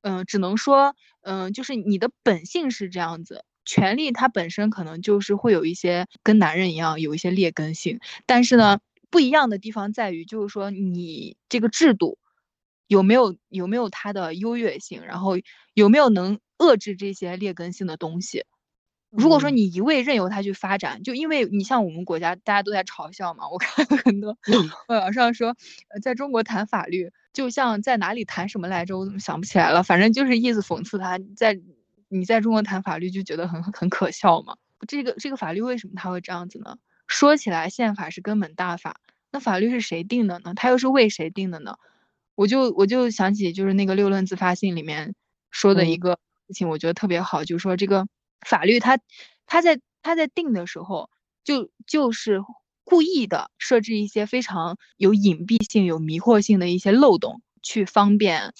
[0.00, 12.18] 嗯，只能说，嗯，就是你的本性是这样子，权力它本身可能就是会有一些跟男人一样有一些劣根性，但是呢，不一样的地方在于，就是说你这个制度。
[12.86, 15.02] 有没有有没有它的优越性？
[15.06, 15.38] 然后
[15.72, 18.44] 有没有能遏制这些劣根性的东西？
[19.10, 24.36] 如果说你一味任由它去发展，就因为你像我们国家大家都在嘲笑嘛，我看很多
[24.88, 25.56] 网上说，
[26.02, 29.82] 在中国谈法律就像在哪里谈什么来着，我怎么想不起来了？
[29.82, 31.58] 反正就是意思讽刺他在
[32.14, 34.56] 你在中国谈法律就觉得很很可笑嘛。
[34.86, 36.76] 这个这个法律为什么它会这样子呢？
[37.08, 39.00] 说起来宪法是根本大法，
[39.30, 40.54] 那法律是谁定的呢？
[40.54, 41.76] 它又是为谁定的呢？
[42.36, 45.14] 我就我就想起就是那个六论自发性里面
[45.50, 48.06] 说的一个事情，我觉得特别好，就是说这个
[48.46, 48.98] 法律它
[49.46, 51.10] 它在它在定的时候，
[51.42, 52.40] 就就是
[52.84, 58.52] 故意的设置一些非常有隐蔽性、有迷惑性的一些漏洞，去方便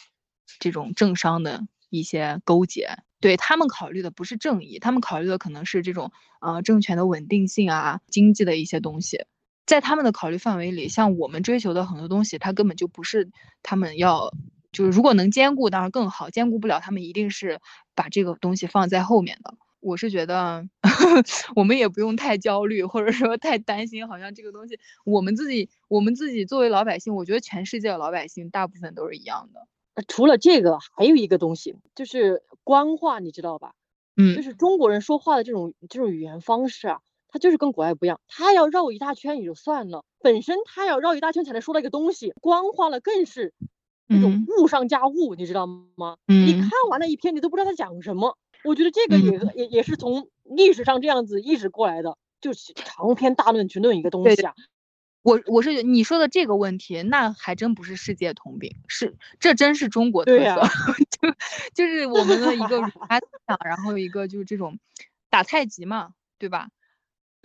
[0.58, 2.96] 这种政商的一些勾结。
[3.24, 9.24] 对他们考虑的不是正义，他们考虑的可能是这种呃政权的稳定性啊、经济的一些东西。
[9.64, 13.30] 在他们的考虑范围里，像我们追求的很多东西，它根本就不是
[13.62, 14.30] 他们要，
[14.72, 17.62] 就是如果能兼顾当然更好，兼顾不了，他们一定是
[17.94, 19.54] 把这个东西放在后面的。
[19.80, 20.68] 我是觉得
[21.56, 29.66] 我们也不用太焦虑，或者说太担心，好像这个东西我们自己我们自己作为老百姓，我觉得全世界的老百姓大部分都是一样的。
[30.08, 33.74] 除了这个，还有一个东西就是官话，你知道吧？
[34.16, 37.00] 嗯，就是中国人说话的这种这种语言方式啊。
[37.28, 43.52] 它就是跟国外不一样，他要绕一大圈也就算了，本身他要绕一大圈才能说到一个东西，官话了更是
[44.06, 46.16] 那种雾上加雾，你知道吗？
[46.28, 48.38] 你看完了一篇，你都不知道他讲什么。
[48.62, 54.54] 我觉得这个也也也是从历史上这样子一直过来的，就是长篇大论去论一个东西啊。
[55.24, 60.60] 我我是你说的这个问题，那还真不是世界通病，是这真是中国特色，
[61.10, 61.34] 就
[61.74, 64.78] 就是我们的一个儒家思想，然后一个就是这种
[65.30, 66.68] 打太极嘛，对吧？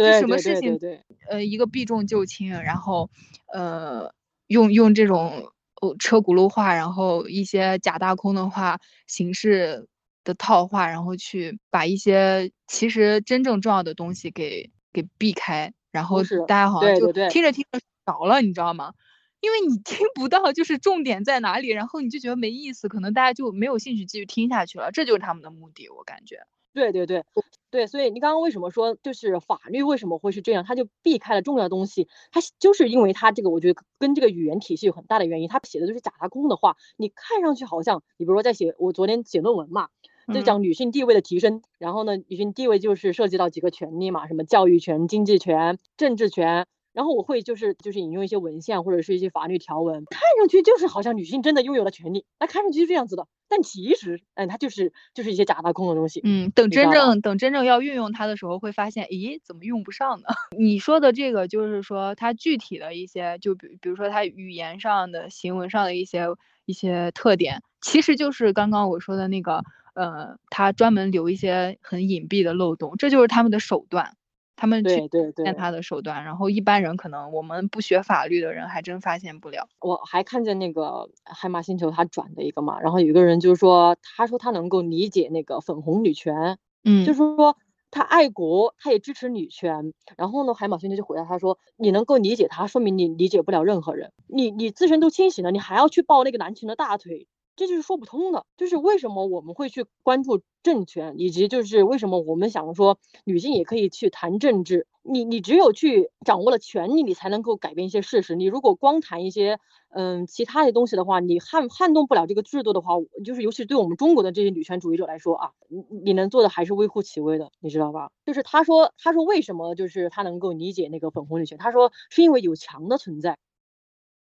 [0.02, 0.82] 就什么事情，
[1.30, 3.10] 呃，一个避重就轻，然后，
[3.54, 4.14] 呃，
[4.48, 5.54] 用用这种
[6.00, 9.88] 车轱辘话，然后一些假大空的话，形式
[10.26, 18.94] 的套话，然后去把一些其实真正重要的东西给给避开，然后大家好像就听着听着着了，你知道吗？
[19.42, 26.46] 因为你听不到就是重点在哪里，然后你就觉得没意思，可能大家就没有兴趣继续听下去了，这就是他们的目的，我感觉。
[26.74, 27.24] 对对对。
[27.72, 30.64] 对，所以你刚刚为什么说就是法律为什么会是这样？
[30.66, 35.48] 他就避开了重要的东西，他就是因为他这个，我觉得跟这个语言体系有很大的原因。
[35.48, 39.90] 他写的就是假大空的话，你看上去好像，你比如说在写我昨天写论文嘛，
[40.34, 46.66] 就讲女性地位的提升，然后呢，女性地位就是涉及到几个权利嘛，什么教育权、经济权、政治权。
[46.92, 56.20] 然后我会就是就是引用一些文献或者是一些法律条文，看上去就是好像女性真的拥有了权利，那看上去是这样子的，但其实，嗯，它就是就是一些假大空的东西。
[56.24, 60.28] 嗯，等真正等真正要运用它的时候，会发现，咦，怎么用不上呢？
[60.58, 66.26] 你说的这个就是说它具体的一些，就比比如说它语言上的、行文上的一些
[66.66, 69.64] 一些特点，其实就是刚刚我说的那个，
[70.00, 74.16] 呃，他专门留一些很隐蔽的漏洞，这就是他们的手段。
[74.56, 75.02] 他们去
[75.44, 79.68] 见他的手段，然后一般人可能我们不学法律的人还真发现不了。
[79.80, 87.56] 我还看见那个海马星球他转的一个嘛，然后有个人就是说，他说他能够理解那个粉红女权，嗯，就是说
[87.90, 89.94] 他爱国，他也支持女权。
[90.18, 94.12] 然后呢，海马星球就回答他说：“你能够理解他，说明你理解不了任何人。
[94.28, 97.28] 你你自身都清醒了，你还要去抱那个男权的大腿，
[97.60, 98.46] 这就是说不通的。
[98.58, 104.88] 就是为什么我们会去关注政权，以及就是为什么我们想说女性也可以去谈政治。
[105.02, 108.36] 你你只有去掌握了权力，你才能够改变一些事实。
[108.36, 109.60] 你如果光谈一些。”
[109.92, 112.94] 嗯，其他的东西的话，你撼撼动不了这个制度的话，
[113.26, 118.12] 就是尤其对我们中国的这些女权主义者来说啊，你你能做的还是微乎其微的，你知道吧？
[118.24, 121.58] 就是他说，他说为什么就是他能够理解那个粉红女权？
[121.58, 123.40] 他说是因为有墙的存在。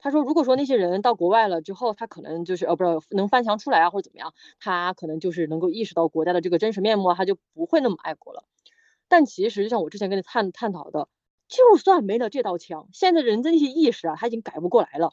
[0.06, 8.44] 他说，如果说那些人到国外了之后，他可能就是呃，不是能翻墙出来啊，或者怎么样，他可能就是能够意识到国家的这个真实面目，他就不会那么爱国了。
[9.08, 11.08] 但其实就像我之前跟你探探讨的，
[11.48, 15.12] 就算没了这道墙，现在人的那些意识啊，他已经改不过来了。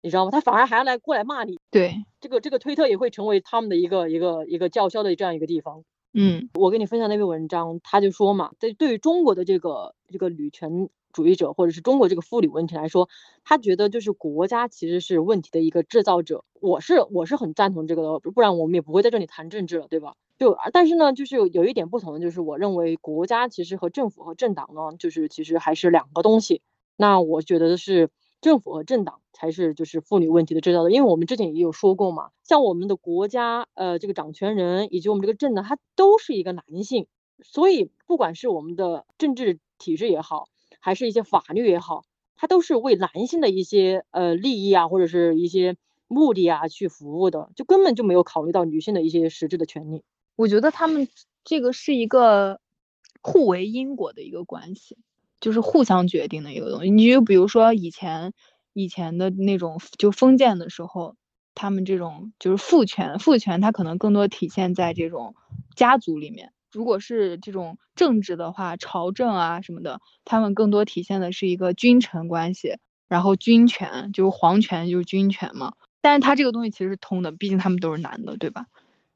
[0.00, 0.30] 你知道吗？
[0.30, 1.58] 他反而还要来过来骂你。
[1.72, 5.82] 对，这个这个推特也会成为他们的一个一个一个叫嚣的这样一个地方。
[6.12, 13.08] 嗯，我跟你分享那篇文章，他就说嘛，在对于中国的这个这个女权主义者或者是中国这个妇女问题来说，
[13.42, 16.44] 他觉得就是国家其实是问题的一个制造者。
[16.60, 20.16] 我是我是很赞同这个的，不然我们也不会在这里谈政治了，对吧？
[20.38, 26.60] 就但是呢，就是有一点不同的，就是我认为国家其实和政府和政党呢，就是其实还是两个东西。
[26.96, 28.10] 那我觉得是。
[28.40, 37.06] 政府和政党才是就是妇女问题的制造的，因为我们之前也有说过嘛，像我们的国家，呃，这个掌权人以及我们这个政党，他都是一个男性，
[37.42, 40.44] 所以不管是我们的政治体制也好，
[40.84, 42.04] 还是一些法律也好，
[42.36, 45.76] 它都是为男性的一些呃利益啊，或者是一些
[46.08, 50.02] 目的啊去服务的，就根本就没有考虑到女性的一些实质的权利。
[50.36, 51.08] 我觉得他们
[51.42, 52.60] 这个是一个
[53.22, 54.98] 互为因果的一个关系。
[55.40, 56.90] 就是互相决定的一个东西。
[56.90, 58.32] 你就比如说以前
[58.72, 61.16] 以前的那种就封建的时候，
[61.54, 65.34] 他们这种就是父权，父权它可能更多体现在这种
[65.76, 66.53] 家族里面。
[66.74, 75.74] 如果是这种政治的话，朝政啊什么的，他们更多体现的是一个君臣关系，然后君权就是皇权就是君权嘛。
[76.00, 78.66] 但是他这个东西其实是通的，毕竟他们都是男的，对吧？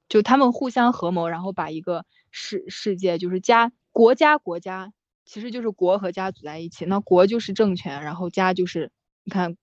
[0.08, 4.92] 就他们互相合谋，然后把一个世世界就是家国家国家。
[5.30, 8.90] 其实就是国和家组在一起，那国就是政权，然后家就是
[9.24, 9.58] 你看，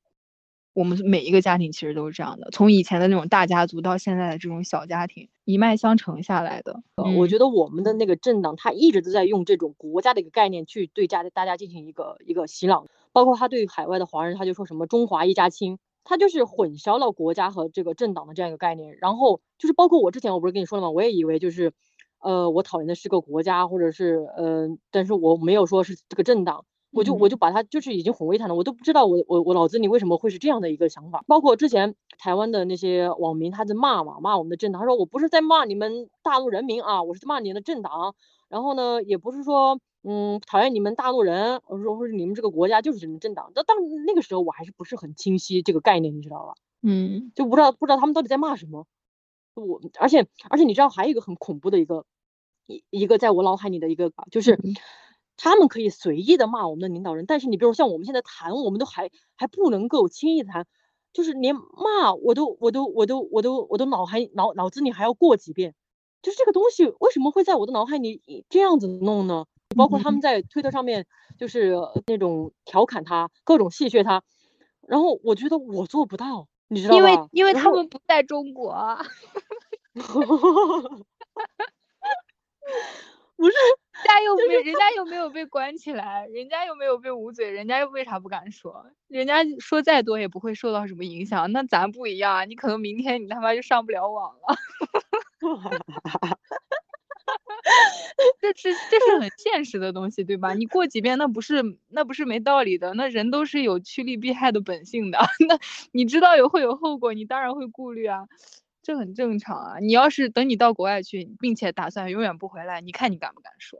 [0.74, 6.84] 我们每一个家庭其实都是这样的，从以前的那种大家族到现在的这种小家庭，一脉相承下来的。
[7.18, 18.98] 我觉得我们的那个政党，他一直都在用这种国家的一个概念去对家大家进行一个一个洗脑，包括他对海外的华人，他就说什么中华一家亲，他就是混淆了国家和这个政党的这样一个概念。
[19.00, 20.90] 然后就是包括我之前我不是跟你说了吗？
[20.90, 21.72] 我也以为就是。
[22.20, 31.24] 呃，我讨厌的是个国家，或者是呃，但是我没有说是这个政党，我就我就把他就是已经很为一谈了，我都不知道我我我脑子里为什么会是这样的一个想法。
[31.28, 38.16] 包括之前台湾的那些网民，他在骂嘛，骂我们的政党，他说我不是在骂你们大陆人民啊，我是在骂你的政党。
[38.48, 43.52] 然后呢，也不是说嗯讨厌你们大陆人，我说或者你们这个国家就是你们政党。
[43.56, 43.76] 那当
[44.08, 46.54] 那个时候我还是不是很清晰这个概念，你知道吧？
[46.82, 48.88] 嗯，就不知道不知道他们到底在骂什么。
[49.56, 52.06] 我而且而且你知道还有一个很恐怖的一个。
[52.68, 54.60] 一一个在我脑海里的一个，就是
[55.38, 60.66] 他们可以随意的骂我们的领导人，但是你比如像我们现在谈，我们都还还不能够轻易谈，
[61.14, 65.74] 就是连骂我都我都我都我都我都脑海脑脑子里还要过几遍，
[66.22, 69.46] 就是这个东西为什么会在我的脑海里这样子弄呢？
[69.76, 71.06] 包括他们在推特上面
[71.38, 71.76] 就是
[72.08, 74.24] 那种调侃他，各种戏谑他，
[74.88, 76.98] 然后我觉得我做不到，你知道吗？
[76.98, 78.74] 因为因为他们不在中国。
[83.38, 88.86] 不是，人家又没，人家又没有被关起来，人家又没有被捂嘴，人家又为啥不敢说？
[89.08, 91.52] 人家说再多也不会受到什么影响。
[91.52, 94.56] 那咱不一样，你可能明天你他妈就上不了网了。
[98.40, 100.54] 这是这是很现实的东西，对吧？
[100.54, 102.94] 你过几遍那不是那不是没道理的。
[102.94, 105.20] 那人都是有趋利避害的本性的。
[105.48, 105.60] 那
[105.92, 108.26] 你知道有会有后果，你当然会顾虑啊。
[108.86, 109.80] 这很正常啊！
[109.80, 113.80] 你要是等你到国外去，并且打算永远不回来，你看你敢不敢说？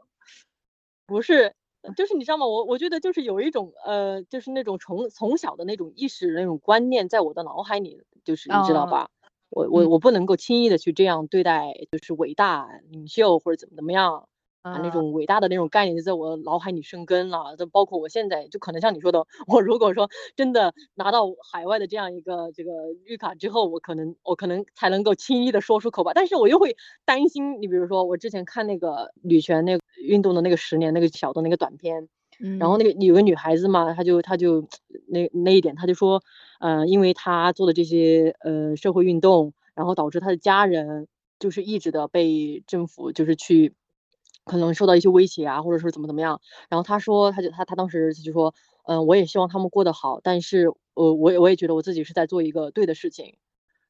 [1.06, 1.54] 不是，
[1.96, 2.48] 就是你知道吗？
[2.48, 9.08] 我我觉得就是有一种呃，就是那种从从小的那种意识、那种观念，在我的脑海里，就是你知道吧？
[9.50, 14.28] 我我我不能够轻易的去这样对待，就是伟大领袖或者怎么怎么样。
[14.66, 17.56] 啊，那种伟大的那种概念就在我脑海里生根了。
[17.56, 22.72] 就包括我现在，就可能像你说的，我如果说真的拿到海外的这样一个这个
[23.06, 26.14] 绿卡之后，我可能我可能才能够轻易的说出口吧。
[26.16, 32.10] 但是我又会担心，你比如说我之前看那个女权那个运动的那个十年那个小的那个短片，
[32.58, 34.68] 然后那个有个女孩子嘛，她就她就
[35.08, 36.24] 那那一点，她就说，
[36.60, 41.08] 嗯，因为她做的这些呃社会运动，然后导致她的家人
[41.38, 43.76] 就是一直的被政府就是去。
[44.46, 46.40] 可能受到一些威胁啊，或者说怎么怎么样。
[46.70, 48.54] 然后他说，他就他他当时就说，
[48.86, 53.36] 嗯，我也希望他们过得好，但是呃，我也我也觉得我自己是在做一个对的事情。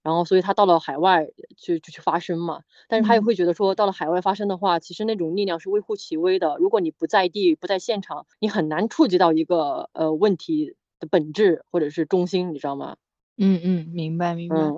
[0.04, 1.28] 然后，所以他到了海外
[1.58, 6.58] 去就去发声嘛，但是他也会觉得说，到了海外发声的话，其实那种力量是微乎其微的。
[6.60, 12.98] 如果你不在地，不在现场，你很难触及到一个呃问题的本质或者是中心，你知道吗？
[13.38, 14.76] 嗯嗯，明白明白。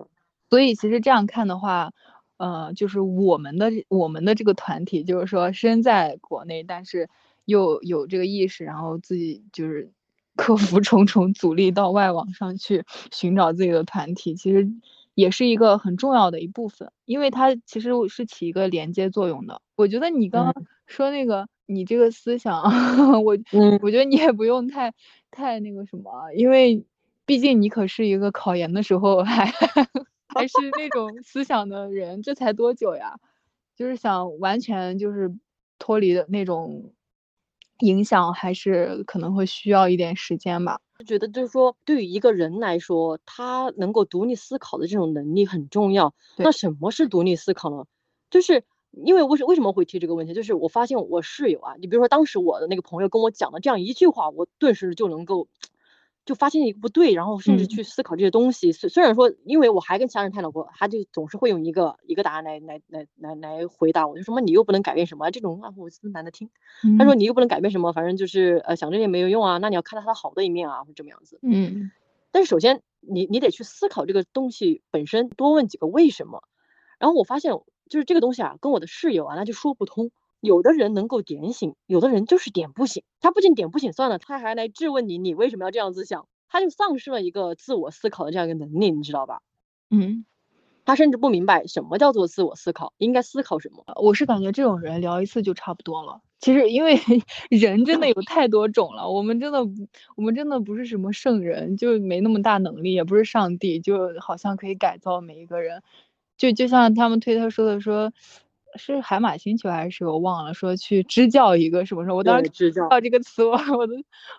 [0.50, 1.92] 所以其实这样看的话，
[2.38, 7.10] 呃，就是我们的我们的这个团体，就是说身在国内，但是
[7.46, 9.92] 又有这个意识，然后自己就是
[10.36, 14.68] 克服重重阻力到外网上去寻找自己的团体，其实。
[15.18, 19.64] 也是一个很重要的一部分，因为它其实是起一个连接作用的。
[19.76, 20.54] 我觉得你刚刚
[20.86, 22.62] 说那个，你这个思想，
[23.26, 23.36] 我
[23.82, 24.94] 我觉得你也不用太
[25.32, 26.86] 太那个什么，因为
[27.26, 29.52] 毕竟你可是一个考研的时候还
[30.36, 33.16] 还是那种思想的人，这才多久呀？
[33.76, 35.34] 就是想完全就是
[35.80, 36.94] 脱离的那种
[37.80, 40.80] 影响，还是可能会需要一点时间吧。
[41.06, 46.14] 觉得就是说，对于一个人来说，他能够独立思考的这种能力很重要。
[46.38, 47.86] 那什么是独立思考呢？
[48.32, 50.34] 就是因为为什为什么会提这个问题？
[50.34, 55.48] 就是我发现我室友啊，你比如说当时我的那个朋友跟我讲了这样一句话，我顿时就能够。
[56.28, 58.74] 就发现一个不对，然后甚至去思考这些东西。
[58.74, 66.50] 虽虽然说，因为我还跟其他人探讨过，他就总是会用一个一个答案来来来来来回答我，就什么你又不能改变什么这种话，我真懒得听。
[67.00, 71.40] 他说你又不能改变什么，反正就是呃想这些没有用啊，那你要看到他的好的一面啊，或这么样子。
[71.42, 71.90] 嗯。
[72.32, 76.44] 但是首先你你得去思考这个东西本身，多问几个为什么。
[77.00, 77.54] 然后我发现
[77.90, 80.12] 就是这个东西啊，跟我的室友啊那就说不通。
[80.48, 83.04] 有的人能够点醒，有的人就是点不醒。
[83.20, 86.28] 他不仅点不醒算了，他还来质问你，你为什么要这样子想？
[86.50, 89.42] 他就丧失了一个自我思考的这样一个能力，你知道吧？
[89.92, 90.26] 嗯，
[90.86, 93.84] 他甚至不明白什么叫做自我思考，应该思考什么。
[94.02, 96.22] 我是感觉这种人聊一次就差不多了。
[96.40, 96.96] 其实因为
[97.52, 99.60] 人真的有太多种了，我们真的
[100.16, 105.82] 我们真的不是什么圣人，就没那么大能力，也不是上帝，就好像可以改造每一个人。
[106.38, 108.14] 就就像他们推特说的说。
[108.78, 112.16] 是海马星球还是我忘了说去支教一个什么什么？
[112.16, 113.94] 我当时支教这个词，我我都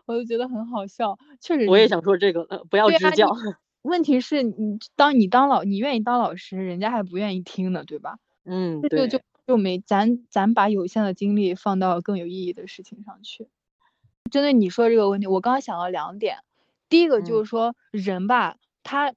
[0.07, 1.19] 我都觉得很好笑。
[1.41, 3.31] 确实，我也想说这个，呃，不要支教。
[3.83, 8.19] 问题是你当你当老，你愿意当老师，人家还不愿意听呢，对吧？
[8.45, 9.09] 嗯，对。
[9.09, 13.49] 就就就没咱咱把有限的精力放到更有意义的事情上去。
[14.31, 16.39] 针对你说这个问题，我刚刚想到两点。
[16.91, 19.15] 第一个就是说，人吧，他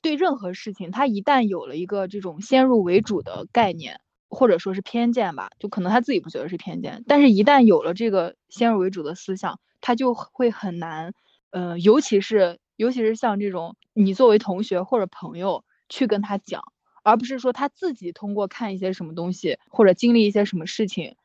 [0.00, 4.00] 对任何事情，他一旦有了一个这种先入为主的概念。
[4.28, 11.14] 或者说是偏见吧，就可能他自己不觉得是偏见，但是一旦有了这个先入为主的思想，他就会很难，
[11.50, 16.62] 呃，尤其是尤其是像这种你作为同学或者朋友去跟他讲，
[17.02, 21.16] 而不是说他自己通过看一些什么东西或者经历一些什么事情，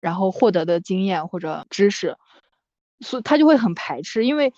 [0.00, 2.16] 然后获得的经验或者知识，
[3.00, 4.52] 所以他就会很排斥，因为。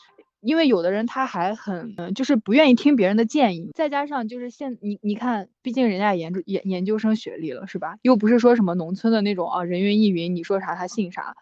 [0.45, 7.97] 因为有的人他还很，就是不愿意听别人的建议，再加上就是现你你看，毕竟人家研究研研究生学历了，是吧？
[8.03, 11.35] 又不是说什么农村的那种啊，人云亦云，你说啥他信啥。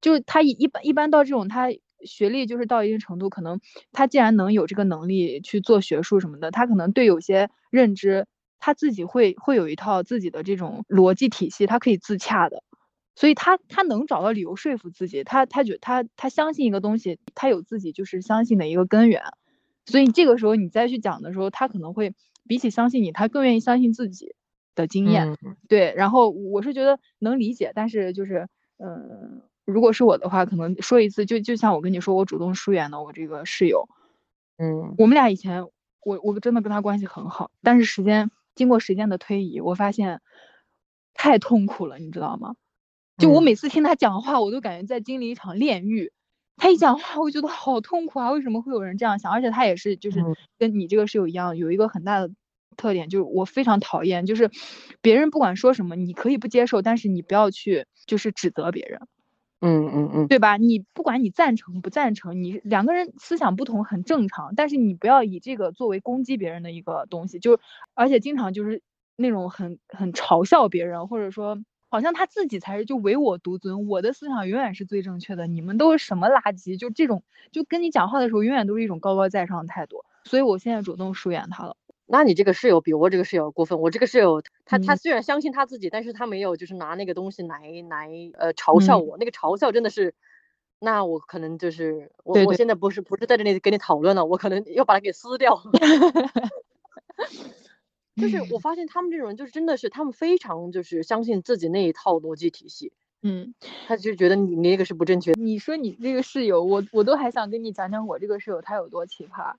[0.00, 1.68] 就是他一一般一般到这种他
[2.04, 3.60] 学历就是到一定程度，可能
[3.92, 8.26] 他既然能有这个能力去做学术什么的，他可能对有些认知
[8.60, 12.62] 他自己会会有一套自己的这种逻辑体系，他可以自洽的。
[13.18, 19.20] 所以他他能找到理由说服自己，他他觉他他相信一个东西，他有自己就是相信的一个根源，
[19.86, 22.14] 所以这个时候你再去讲的时候，他可能会
[22.46, 24.36] 比起相信你，他更愿意相信自己
[24.76, 25.36] 的经验，
[25.68, 25.92] 对。
[25.96, 28.46] 然后我是觉得能理解，但是就是
[28.76, 33.88] 嗯，如果是我的话，可能说一次就就像我跟你说，我主动疏远的我这个室友，
[34.58, 35.64] 嗯，我们俩以前
[36.04, 40.20] 我我真的跟他关系很好，但是时间经过时间的推移，我发现
[41.14, 42.54] 太痛苦了，你知道吗？
[43.18, 46.12] 就我每次听他讲话，我都感觉在经历一场炼狱。
[46.56, 48.32] 他一讲话，我觉得好痛苦啊！
[48.32, 49.30] 为什么会有人这样想？
[49.30, 50.20] 而且他也是，就是
[50.58, 52.30] 跟你这个室友一样，有一个很大的
[52.76, 54.50] 特点，就是我非常讨厌，就是
[55.00, 59.00] 别人不管说什么，你可以不接受，但是你不要去就是指责别人。
[59.60, 60.56] 嗯嗯嗯，对吧？
[60.56, 67.38] 你不管你赞成不赞成，你两个人思想不同很正常，但是你不要以这个作为攻击别人的一个东西。
[67.38, 67.60] 就
[67.94, 68.82] 而且经常就是
[69.14, 71.56] 那种很很嘲笑别人，或者说。
[71.90, 76.78] 好像他自己才是就唯我独尊，我的思想永远是最正确的，你们都是什么垃圾？
[76.78, 80.04] 就这种，就跟你讲话的时候，永远都是一种高高在上的态度。
[80.24, 81.76] 所以我现在主动疏远他了。
[82.10, 83.80] 那你这个室友比我这个室友过分。
[83.80, 87.58] 我这个室友，他他虽然相信他自己，但是他没有就是拿那个东西来
[87.88, 89.16] 来呃嘲笑我。
[89.18, 90.14] 那个嘲笑真的是，
[90.78, 95.60] 那我可能就是我我现在不是不是在这里跟你讨论了，我可能要把它给撕掉。
[98.18, 102.92] 就是我发现他们这种人，就是真的是他们非常就是相信自己那一套逻辑体系，
[103.22, 103.54] 嗯，
[103.86, 105.32] 他就觉得你你那个是不正确。
[105.32, 109.54] 你说你这个室友，我我都还想跟你讲讲我这个室友他有多奇葩。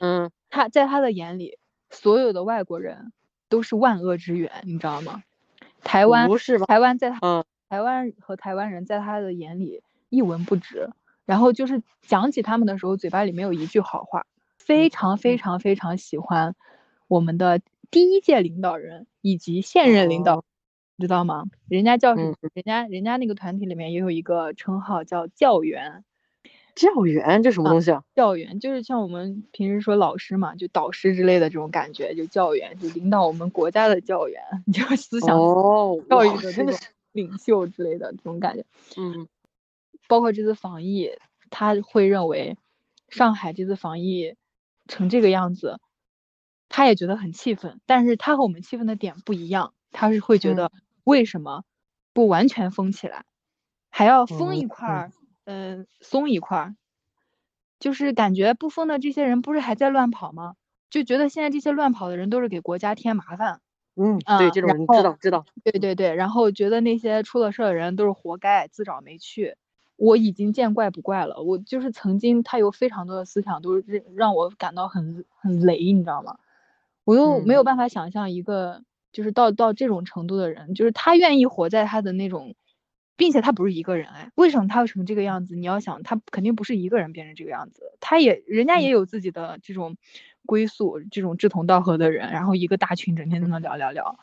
[0.00, 1.58] 嗯，他在他的眼里，
[1.90, 3.12] 所有的外国人
[3.48, 5.22] 都是万恶之源，你知道吗？
[5.82, 6.66] 台湾不是吧？
[6.66, 7.18] 台湾在他？
[7.22, 7.44] 嗯。
[7.68, 10.90] 台湾和台湾人在他的眼里一文不值，
[11.24, 14.26] 然后就是讲起他们的时候，嘴巴里没有一句好话，
[14.58, 16.54] 非常非常非常喜欢
[17.08, 17.62] 我们的
[17.92, 20.44] 第一届领导人以及现任领导，哦
[20.98, 21.44] 知道吗？
[21.68, 22.50] 人家叫什么嗯？
[22.54, 26.04] 人家人家那个团体里面也有一个称号叫教员，
[26.74, 28.02] 教员这什么东西啊？
[28.14, 34.40] 教员就是像我们平时说老师嘛，就导师之类的这种感觉，就教员，就领导我们国家的教员，
[34.72, 38.64] 就思想哦，教育的这种真的是，领袖之类的这种感觉。
[38.96, 39.28] 嗯
[40.08, 41.10] 包括这次防疫，
[41.50, 42.56] 他会认为
[43.08, 44.34] 上海这次防疫
[44.86, 45.78] 成这个样子，
[46.74, 50.72] 他也觉得很气愤，但是他和我们气愤的点不一样，他是会觉嗯得
[51.04, 51.64] 为什么
[52.14, 53.26] 不完全封起来，
[53.90, 55.12] 还要封一嗯块儿，
[55.44, 56.76] 嗯、松一块儿，
[57.78, 60.54] 就是感觉不封的这些人不是还在乱跑吗？
[60.88, 63.60] 就觉得现在这些乱跑的人都是给国家添麻烦。
[63.96, 65.44] 嗯，啊对，这种人知道知道。
[65.62, 69.56] 对对对，然后觉得那些出了事儿的人都是活该，自找没趣。
[69.96, 71.42] 我已经见怪不怪了。
[71.42, 76.38] 我就是曾经他有非常多的思想都是让让我感到很很雷，你知道吗？
[77.04, 78.82] 我又没有嗯办法想象一个
[79.12, 82.54] 就是到到这种程度的人，就是他愿意活在他的那种，
[83.16, 85.54] 并且他不是一个人哎，为什么他会成这个样子？
[85.56, 89.96] 你要想，他肯定不是一个人变成这个样子，他也人家也有自己的这种
[90.46, 94.18] 归宿，这种志同道合的人，然后一个大群整天在那聊聊聊。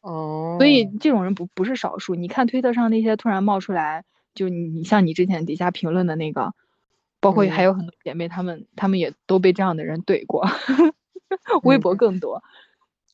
[0.00, 2.14] 哦，所以这种人不不是少数。
[2.14, 4.04] 你看推特上那些突然冒出来，
[4.34, 6.54] 就你你像你之前底下评论的那个，
[7.18, 10.46] 包括还嗯有很多姐妹，她们她们也都被这样的人怼过，
[11.62, 12.42] 微嗯博更多。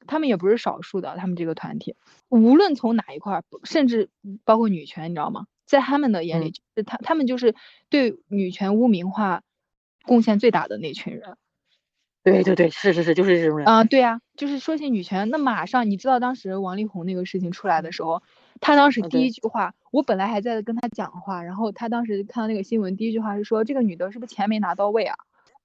[0.06, 1.96] 他们也不是少数的，他们这个团体，
[2.28, 4.10] 无论从哪一块儿，甚至
[4.44, 5.46] 包括女权，你知道吗？
[5.64, 7.54] 在他们的眼里，嗯就是他他们就是
[7.88, 9.42] 对女权污名化
[10.02, 11.36] 贡献最大的那群人。
[12.22, 13.66] 对对对，是是是，就是这种人。
[13.66, 18.22] 啊、对呀、就是说起女权，那马上你知道当时王力宏那个事情出来的时候，
[18.60, 25.16] 他当时第一句话，我本来还在跟他讲话，然后他当时看到那个新闻，第一句话是说这个女的是不是钱没拿到位啊？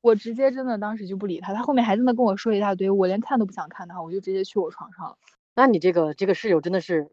[0.01, 5.17] 我直接真的当时就不理他，他后面还在那跟我说一大堆，我连看都不想看他，我就直接去我床上了，
[5.55, 7.11] 那你这个这个室友真的是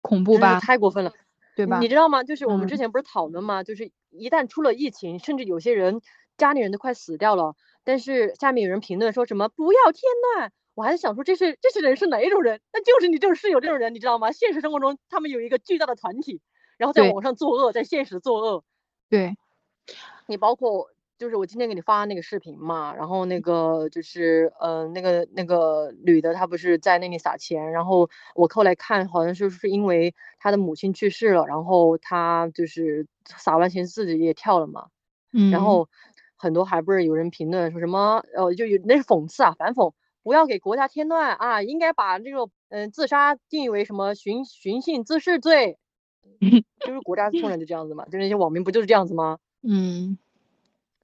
[0.00, 0.60] 恐怖吧？
[0.60, 1.12] 太过分了，
[1.56, 1.88] 对吧你？
[1.88, 2.22] 知道吗？
[2.22, 3.64] 就是我们之嗯前不是讨论吗？
[3.64, 6.00] 就是一旦出了疫情，甚至有些人
[6.36, 10.02] 家里人都快死掉了，但是下面有人评论说什么不要添
[10.36, 12.60] 乱，我还在想说这是这些人是哪一种人？
[12.72, 14.30] 那就是你这种室友这种人，你知道吗？
[14.30, 16.40] 现实生活中他们有一个巨大的团体，
[16.76, 18.64] 然后在网上作恶，在现实作恶。
[19.08, 19.36] 对，
[20.26, 34.88] 你包括就是我今天给你发那个视频嘛，然后那个就是呃那个那个女的她不是在那里撒钱，然后我后来看好像就是因为她的母亲去世了，然后她就是撒完钱自己也跳了嘛，
[35.32, 35.88] 嗯，然后
[36.36, 39.92] 很多还不是有人评论说什么呃就有那是讽刺啊反讽，
[40.24, 45.78] 不要给国家添乱啊，应该把这个嗯、呃自杀定义为什么寻寻衅滋事罪，
[46.84, 49.38] 就是国家突然就这样子嘛，就那些网民不就是这样子吗？
[49.66, 50.18] 嗯，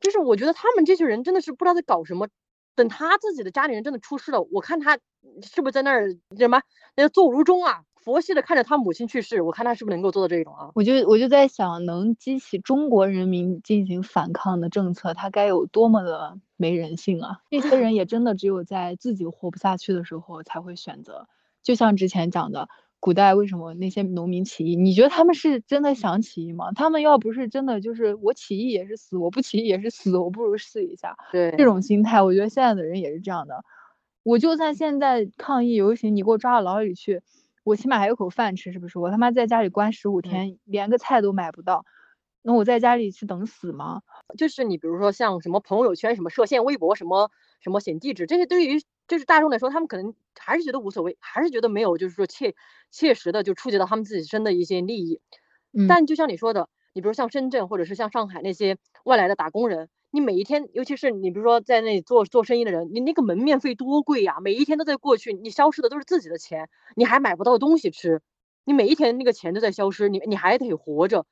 [0.01, 2.29] 就是我觉得他们这些人真的是不知道在搞什么。
[2.77, 4.97] 等他自己的家里人真的出事了，我看他
[5.43, 6.63] 是不是在那儿什么
[6.97, 10.71] 那个坐如钟啊，佛系的看着他母亲去世，我看他是不是能够做到这种啊？
[10.75, 17.41] 我就我就在想，能激起中国人民进行反抗的政策，他该有多么的没人性啊！
[17.51, 21.29] 这些人也真的只有在自己活不下去的时候才会选择。
[21.63, 22.69] 就像之前讲的，
[23.01, 24.77] 古代为什么那些农民起义？
[24.77, 26.71] 你觉得他们是真的想起义吗？
[26.75, 31.17] 他们要不是真的就是我起义也是死，我不起义也是死，我不如试一下。
[31.33, 33.65] 对，这种心态，我觉得现在的人也是这样的。
[34.23, 37.23] 我就算现在抗议游行，你给我抓到牢里去，
[37.65, 38.99] 我起码还有口饭吃，是不是？
[38.99, 41.87] 我他妈在家里关十五天，连个菜都买不到，
[42.43, 44.03] 那我在家里去等死吗？
[44.39, 47.31] 就是你比如说像什么朋友圈、什么设限微博、什么
[47.61, 52.55] 什么显地址，这些对于就是大众来说，他们可能还是觉得无所谓，还是觉得没有就是说切
[52.91, 55.21] 切实的就触及到他们自己身的一些利益。
[55.73, 68.23] 嗯，但就像你说的，你比如像深圳或者是像上海那些外来的打工人，你每一天，尤其是你比如说在那里做做生意的人，你那个门面费多贵呀、每一天都在过去，你消失的都是自己的钱，你还买不到东西吃，
[68.71, 71.27] 你每一天那个钱都在消失，你你还得活着。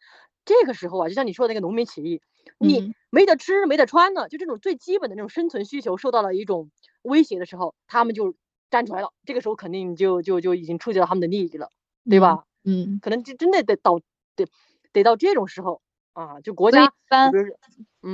[0.45, 2.21] 这个时候啊，就像你说的那个农民起义，
[2.59, 6.73] 你嗯没得吃没得穿呢，就这种最基本的那种生存需求受到了一种
[7.03, 8.35] 威胁的时候，他们就
[8.71, 9.13] 站出来了。
[9.25, 11.71] 这个时候肯定就就就已经触及到他们的利益了，
[12.11, 12.45] 对吧？
[12.65, 14.01] 嗯，可能就真的得到
[14.35, 14.49] 得
[14.93, 15.81] 得到这种时候
[16.15, 17.31] 啊，就国家一般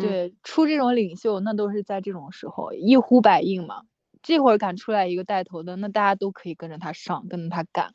[0.01, 3.85] 对出这种领袖，那都是在这种时候一呼百应嘛。
[4.23, 7.95] 这会儿敢出来一个带头的，那大家都可以跟着他上，跟着他干。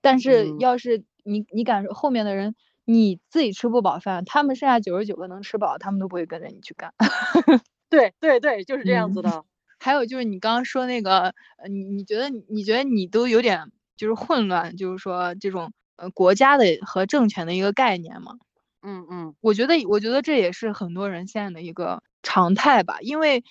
[0.00, 6.94] 但是嗯要是你你感受后面的人，你自己吃不饱饭，他们剩下九十九个能吃饱，他们都不会跟着你去干。
[7.90, 9.44] 对对对，就是这样子的。
[9.80, 18.38] 还有就是你刚刚说那个，呃，你你觉得你觉得你都有点就是混乱，就是说这种呃国家的和政权的一个概念嘛。
[18.82, 23.44] 嗯嗯，我觉得我觉得这也是很多人现在的一个常态吧，因为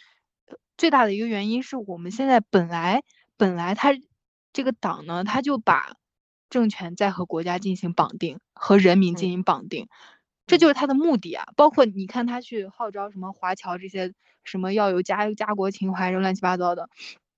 [0.78, 3.04] 最大的一个原因是我们现在本来
[3.38, 3.94] 本来他
[4.54, 5.94] 这个党呢，他就把
[6.50, 9.88] 政权在和国家进行绑定，和人民进行绑定，
[10.46, 11.46] 这就是他的目的啊。
[11.56, 14.14] 包括你看他去号召什么华侨这些。
[14.50, 16.88] 什么要有家家国情怀，这乱七八糟的，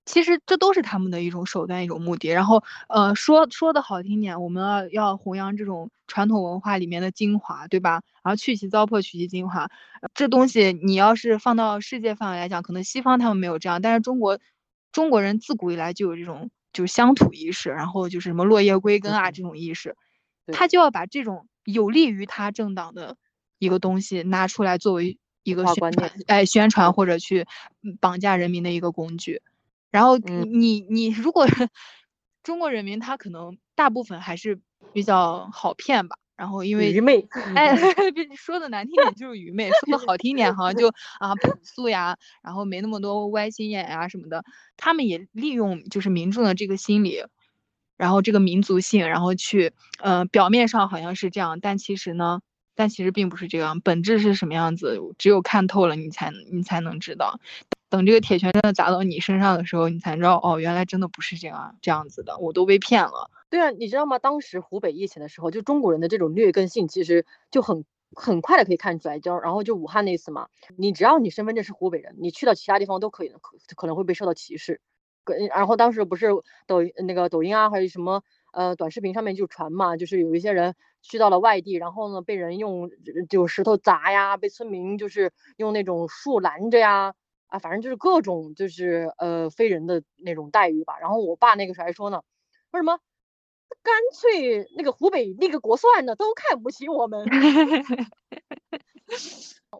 [0.04, 2.28] 其实这都是他们的一种手段，一种目的。
[2.28, 8.02] 然后，呃，说说的好听点，我们要要弘扬这种传统文化里面的精华，对吧？
[8.22, 9.68] 然后去其糟粕，取其精华。
[10.14, 14.38] 这东西你要是放到世界范围来讲，可能西方他们没有这样，但是中国
[14.92, 19.96] 中国人自古以来就有这种就是乡土意识，然后就是什么落叶归根啊这种意识，
[20.52, 23.16] 他就要把这种有利于他政党的
[23.58, 25.18] 一个东西拿出来作为。
[25.42, 27.46] 一个宣传，哎，宣传或者去
[27.98, 29.40] 绑架人民的一个工具。
[29.90, 31.46] 然后你你如果
[32.44, 34.60] 中国人民他可能大部分还是
[34.92, 36.18] 比较好骗吧。
[36.40, 37.76] 然后因为愚昧，哎，
[38.34, 40.88] 说的难听点就是愚昧，说的好听点好像就
[41.20, 44.42] 啊朴素呀，然后没那么多歪心眼呀什么的。
[44.78, 47.22] 他们也利用就是民众的这个心理，
[47.98, 52.40] 然后这个民族性，然后去呃表面上好像是这样，但其实呢。
[52.76, 57.38] 但其实并不是这样，本质是什么样子，只有看透了，你才你才能知道。
[57.90, 63.30] 等这个铁拳真的砸到你身上的时候，你才知道，哦，原来真的不是这样这样子的，我都被骗了。
[63.50, 64.18] 对啊，你知道吗？
[64.20, 67.84] 当时湖北疫情的时候，就中国人的这种劣根性，其实就很
[68.14, 69.18] 很快的可以看出来。
[69.18, 74.80] 就然后就武汉那次嘛，你只要你身份证是湖北人，你去到其他地方都可以可可能会被受到歧视。
[75.54, 76.28] 然后当时不是
[76.66, 78.22] 抖那个抖音啊，还有什么
[78.52, 80.74] 呃短视频上面就传嘛，就是有一些人。
[81.02, 82.90] 去到了外地，然后呢，被人用
[83.30, 87.14] 就石头砸呀，被村民就是用那种树拦着呀，
[87.46, 90.98] 啊，反正就是各种就是呃非人的那种待遇吧。
[91.00, 92.20] 然后我爸那个时候还说呢，
[92.70, 92.98] 说什么
[93.82, 97.24] 干脆那个湖北那个国算的都看不起我们，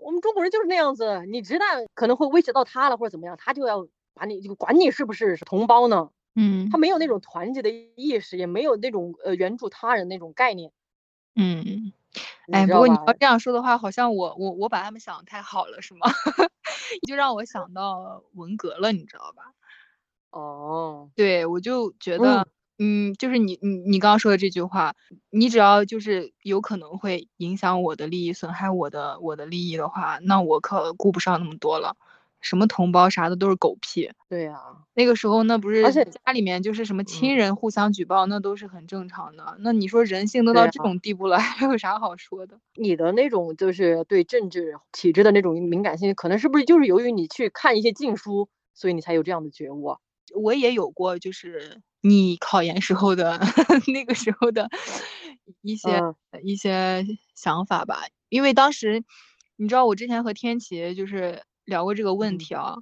[0.03, 1.65] 我们中国人就是那样子，你知道
[1.95, 6.11] 可能会威胁到他了或者怎么样，他就要把你就管你是不是同胞呢？
[6.35, 10.73] 嗯，他没有那种团结的意识，也没有那种呃援助他人那种概念。
[11.35, 11.93] 嗯，
[12.53, 16.07] 哎，不过你要这样说的话，好像我我我把他们想的太好了，是吗？
[17.07, 19.53] 就让我想到文革了，你知道吧？
[20.31, 22.47] 哦，对，我就觉得，
[22.83, 24.95] 嗯，就是你你你刚刚说的这句话，
[25.29, 31.95] 你只要就是有可能会影响我的利益，损害我的我的利益的话，那我可顾不上那么多了。
[32.41, 34.11] 什么同胞啥的都是狗屁。
[34.31, 34.59] 对呀，
[34.95, 39.59] 那个时候那不是，而且家里面就是什么亲人互相举报，那都是很正常的。
[39.61, 42.59] 那你说人性都到这种地步了， 还有啥好说的？
[42.77, 49.99] 你的那种就是对政治体制的那种敏感性，可能是不是就是由于你去看一些禁书，所以你才有这样的觉悟？
[50.35, 53.39] 我也有过，就是你考研时候的
[53.93, 54.69] 那个时候的
[55.63, 56.01] 一些
[56.43, 58.03] 一些想法吧。
[58.29, 59.03] 因为当时
[59.57, 61.43] 你知道，我之前和天琪就是。
[61.67, 62.75] 聊过这个问题啊，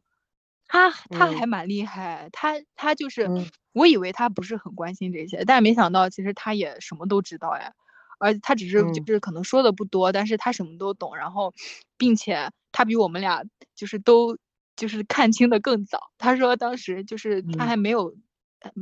[0.66, 3.29] 他他还蛮厉害，他他就是，
[3.73, 7.71] 我以为他不是很关心这些，但是没想到其实他也什么都知道哎，
[8.19, 11.53] 而他只是就是可能说的不多，但是他什么都懂，然后，
[11.99, 13.43] 并且他比我们俩
[13.75, 14.39] 就是都
[14.75, 16.11] 就是看清的更早。
[16.16, 18.16] 他说当时就是他还没有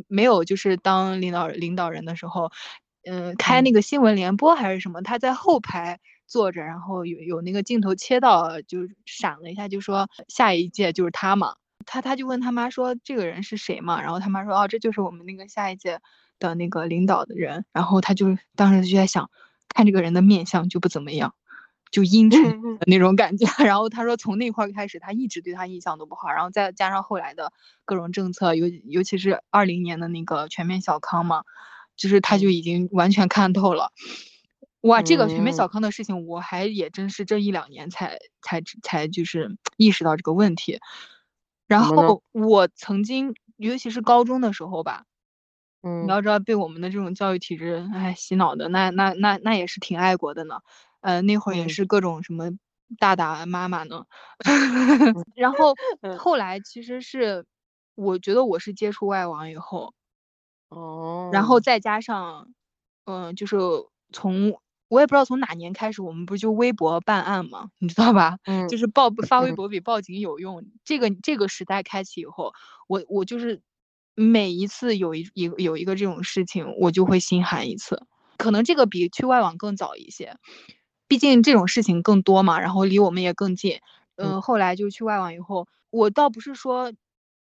[0.08, 2.50] 没有就是当领导领导人的时候，
[3.04, 6.00] 嗯，开那个新闻联播还是什么，他在后排。
[6.28, 11.54] 坐着，然后有有那个镜头切到，就闪了一下，就说下一届就是他嘛。
[11.84, 14.02] 他他就问他妈说这个人是谁嘛？
[14.02, 16.00] 然后他妈说哦，这就是我们那个下一届
[16.40, 17.64] 的那个领导的人。
[17.72, 19.30] 然后他就当时就在想，
[19.68, 21.32] 看这个人的面相就不怎么样，
[21.91, 22.43] 就阴沉
[22.78, 23.47] 的那种感觉。
[23.64, 26.30] 然后他说从那块开始，他一直对他印象都不好。
[26.30, 27.53] 然后再加上后来的
[27.84, 31.45] 各种政策，尤尤其是二零年的那个全面小康嘛，
[31.97, 33.93] 就是他就已经完全看透了。
[34.82, 40.78] 哇，这个全面小康的事情，我还也真是这一两年才才才就是意识到这个问题。
[41.66, 45.03] 然后我曾经，尤其是高中的时候吧，
[45.82, 50.61] 嗯，你要知道被我们的这种教育体制哎洗脑的，那那那那也是挺爱国的呢。
[51.01, 52.51] 呃，那会儿也是各种什么
[52.99, 54.05] 大大妈妈呢。
[55.36, 55.74] 然后
[56.18, 57.44] 后来其实是，
[57.94, 59.94] 我觉得我是接触外网以后，
[60.70, 62.49] 哦，然后再加上，
[63.07, 63.57] 嗯，就是
[64.12, 64.59] 从。
[64.88, 68.38] 我也不知道从哪年开始，我们不就微博办案嘛，你知道吧？
[68.44, 70.64] 嗯，就是报发微博比报警有用。
[70.84, 72.53] 这个这个时代开启以后，
[72.86, 73.61] 我我就是
[74.14, 78.01] 每一次有一有有一个这种事情，我就会心寒一次。
[78.38, 80.36] 可能这个比去外网更早一些，
[81.09, 83.80] 毕竟这种事情更多嘛，然后离我们也更近。
[84.16, 86.92] 嗯，后来就去外网以后，我倒不是说，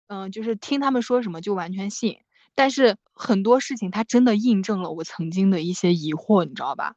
[0.07, 2.19] 嗯，就是听他们说什么就完全信，
[2.55, 6.95] 但是很多事情它真的印证了我曾经的一些疑惑，你知道吧？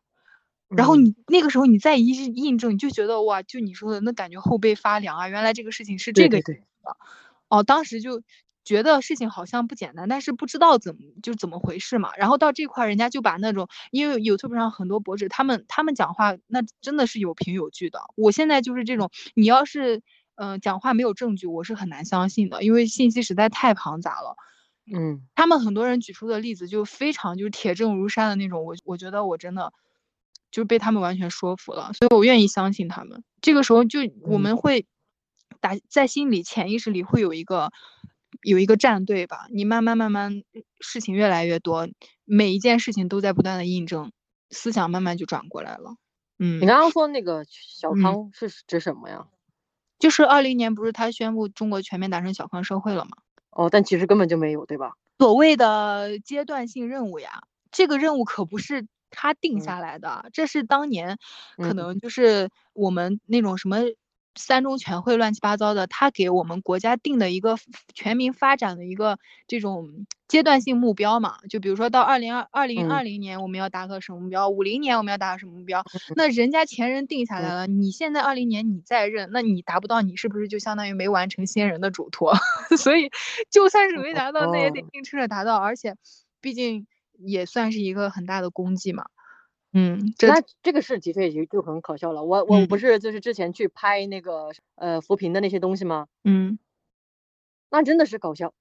[0.75, 5.27] 然后你那个时候你再一印证，你就觉得哇，就你说的那感觉后背发凉啊！
[5.27, 6.51] 原来这个事情是这个样子
[6.83, 6.97] 的，
[7.49, 8.21] 哦，当时就
[8.63, 12.15] 觉得事情好像不简单，但是不知道怎么就怎么回事嘛。
[12.15, 17.99] 然后到这块，人家就把那种因为 YouTube 上很多博主，他们他们讲话那真的是有凭有据的。
[18.15, 20.01] 我现在就是这种，你要是
[20.35, 24.35] 嗯讲话没有证据，我是很难相信的，因为信息实在太庞杂了。
[24.93, 29.73] 嗯，他们很多人举出的例子就非常就是铁证如山的那种，我我觉得我真的。
[30.51, 33.23] 就被他们完全说服了，所以我愿意相信他们。
[33.39, 34.85] 这个时候就我们会
[35.61, 37.71] 打在心里潜意识里会有一个
[38.41, 39.47] 有一个战队吧。
[39.51, 40.43] 你慢慢慢慢
[40.79, 41.87] 事情越来越多，
[42.25, 44.11] 每一件事情都在不断的印证，
[44.49, 45.95] 思想慢慢就转过来了。
[46.39, 49.27] 嗯，你刚刚说那个小康是指什么呀？
[49.99, 53.11] 就是二零年不是他宣布中国全面达成小康社会了吗？
[53.51, 54.93] 哦，但其实根本就没有，对吧？
[55.19, 58.87] 所谓的阶段性任务呀，这个任务可不是。
[59.13, 61.17] 他定下来的，这是当年
[61.57, 63.79] 可能就是我们那种什么
[64.35, 67.57] 三中全会乱七八糟的，他给我们国家定的一个
[67.93, 69.17] 全民发展的一个
[69.47, 71.37] 这种阶段性目标嘛。
[71.49, 75.83] 就比如说到二零二二零二零年我们要达个什么目标，五零年我们要达到什么目标，
[76.15, 82.33] 那人家前人定下来了，你现在二零年你再认，那你达不到，你是不是就相当于没完成先人的嘱托？
[82.77, 83.09] 所以
[83.49, 85.95] 就算是没达到，那也得硬撑着达到，而且
[86.39, 86.87] 毕竟。
[87.23, 89.05] 也算是一个很大的功绩嘛，
[89.73, 92.23] 嗯，那这个是的确就就很可笑了。
[92.23, 96.07] 我我不是就是之前去拍那个呃扶贫的那些东西吗？
[96.23, 96.59] 嗯，
[97.69, 98.53] 那真的是搞笑。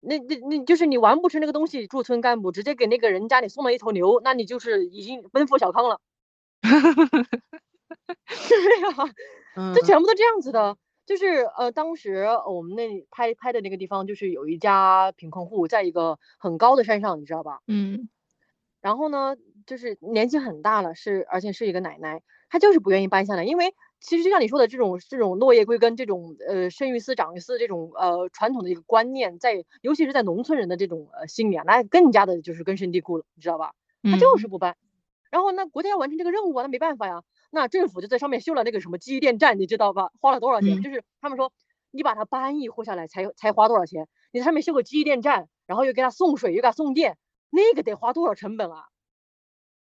[0.00, 6.00] 那那那就是你完不成那个东西，驻村干部直接给那个人家里送了一头牛，那你就是已经奔赴小康了。
[6.60, 8.16] 哈哈哈哈哈！
[9.54, 10.76] 对呀，这全部都这样子的。
[11.04, 17.60] 就是呃，当时我们那拍拍的那个地方，就是有一家贫困户，在一个很高的山上，你知道吧？
[17.66, 18.08] 嗯。
[18.80, 19.36] 然后呢，
[19.66, 33.72] 就是年纪很大了，是而且是一个奶奶，她就是不愿意搬下来，因为其实就像你说的这种这种落叶归根，这种呃生于斯长于斯这种呃传统的一个观念，在尤其是在农村人的这种呃心里啊，那更加的就是根深蒂固了，你知道吧？
[34.02, 34.76] 他就是不搬。
[35.30, 37.22] 然后那，国家要完成这个任务啊，那没办法呀。
[37.50, 40.10] 那政府就在上面修了那个什么基电站，你知道吧？
[40.20, 40.82] 花了多少钱？
[40.82, 41.52] 就是他们说，
[41.90, 44.08] 你把它搬一户下来才才花多少钱？
[44.30, 47.16] 你在上面修个基电站，然后又给他送水，又给他送电，
[47.48, 48.84] 那个得花多少成本啊？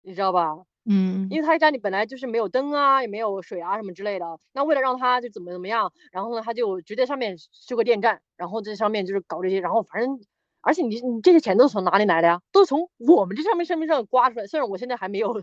[0.04, 0.56] 你知道吧？
[0.86, 4.26] 嗯，因为他家里本来就是没有灯啊，也没有水啊什么之类的。
[4.54, 10.20] 那为了让他就怎么怎么样，然后呢，他就直接上面修个电站，然后在上面就是搞这些，然后反正。
[10.64, 12.40] 而且你你这些钱都是从哪里来的呀？
[12.52, 14.46] 都是从我们这上面身份证刮出来。
[14.46, 15.34] 虽然我现在还没有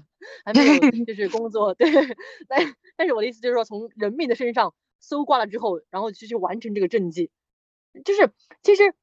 [0.44, 1.90] 还没有 就是工作，对，
[2.46, 7.32] 但但是我的意思就是说，从人民的身上搜刮了之后，然后去去完成这个政绩，
[8.04, 8.30] 就是
[8.62, 8.94] 其实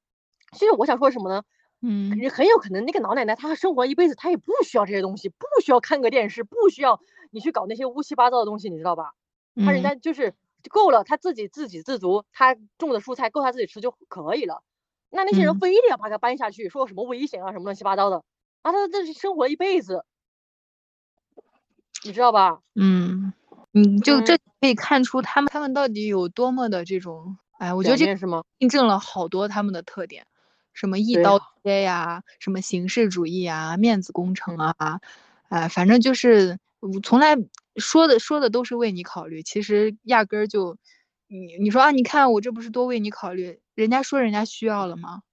[0.53, 1.43] 其实我想说什么呢？
[1.87, 9.13] 嗯，很有可能那个老奶奶她生活一辈子，她也不需要这些东西，不需要看个电视，不需要你去搞那些乌七八糟的东西，你知道吧？
[9.63, 10.33] 她人家就是
[10.69, 14.63] 够了，她自己自给自足，她种的蔬菜够她自己吃就可以了。
[15.11, 18.23] 那那些人非得要把她搬下去，说什么危险啊，什么乱七八糟的
[18.63, 20.03] 啊，她这是生活一辈子，
[22.03, 22.61] 你知道吧？
[22.73, 23.31] 嗯，
[23.71, 28.05] 你就这可以看出他们他们到底有多么的这种，哎，我觉得这？
[28.57, 30.25] 印证了好多他们的特点，
[30.75, 35.01] 什么一刀切呀，什么形式主义啊，面子工程啊，
[35.49, 37.35] 哎，反正就是我从来
[37.77, 40.77] 说的说的都是为你考虑，其实压根儿就。
[41.27, 45.23] 你你说啊，你看我这不是多为你考虑，人家说人家需要了吗？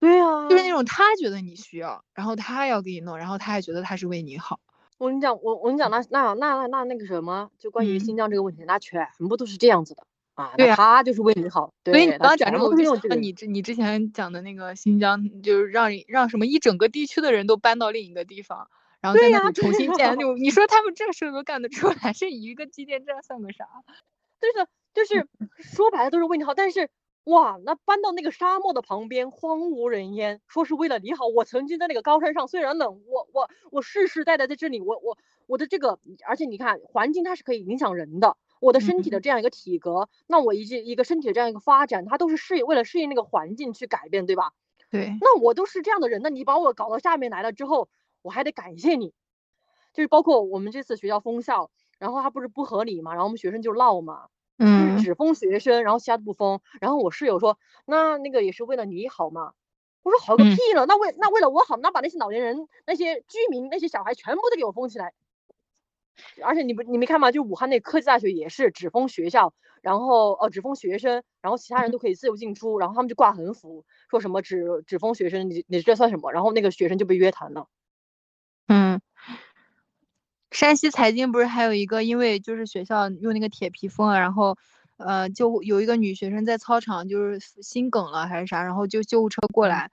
[0.00, 4.58] 对呀，就是那种他觉得你需要，然后他要给你弄，然后他还觉得他是为你好。
[4.96, 10.02] 我跟你讲，我我跟你讲，那那那那那个什么，就关于新疆这个问题，那全部都是这样子的
[10.34, 10.52] 啊。
[10.56, 11.72] 对啊，他就是为你好。
[11.84, 18.68] 所以你刚刚讲这个，我就想你之你之前讲的那个新疆，就是让让什么一整个地区的人都搬到另一个地方，
[19.00, 20.16] 然后在那里重新建。
[20.18, 23.66] 就你说他们这事都干得出来，这一个基建站算个啥？
[24.40, 24.68] 对的。
[24.94, 25.26] 就是
[25.58, 26.90] 说白了都是为你好，但是
[27.24, 31.26] 哇，那搬到那个沙漠的旁边，荒无人烟，说是为了你好。
[31.28, 35.16] 我曾经在那个高山上，虽然冷，我我我世世代代在这里，我我
[35.46, 44.52] 我的这个，而且你看环境它是可以影响人的，我的身体的这样一个体格，那我一一个身体的这样一个发展，它都是适应为了适应那个环境去改变，对吧？
[44.88, 45.18] 对。
[45.20, 47.88] 那我都是这样的人，那你把我搞到下面来了之后，
[48.22, 49.12] 我还得感谢你，
[49.92, 54.28] 就是包括我们这次学校封校，然后它不是不合理嘛，然后我们学生就闹嘛。
[54.58, 56.60] 嗯，只封学生，然后其他的不封。
[56.80, 59.54] 然后我室友说，那那个也是为了你好嘛。
[60.04, 65.14] 我说好个屁了，那为那为了我好，那把那些老年人、那些居民、那些小孩全部都给我封起来。
[66.44, 67.30] 而且你不你没看吗？
[67.32, 76.32] 就武汉那科技大学也是只封学校，然后呃只封学生，然后其他人都可以自由进出，然后他们就挂横幅，说什么只只封学生，你你这算什么？
[76.32, 77.66] 然后那个学生就被约谈了。
[78.68, 79.00] 嗯，
[80.50, 84.56] 山西财经不是还有一个，因为就是学校用那个铁皮封了，然后
[84.98, 89.90] 呃就有一个女学生在操场就是心梗了还是啥，然后就救护车过来。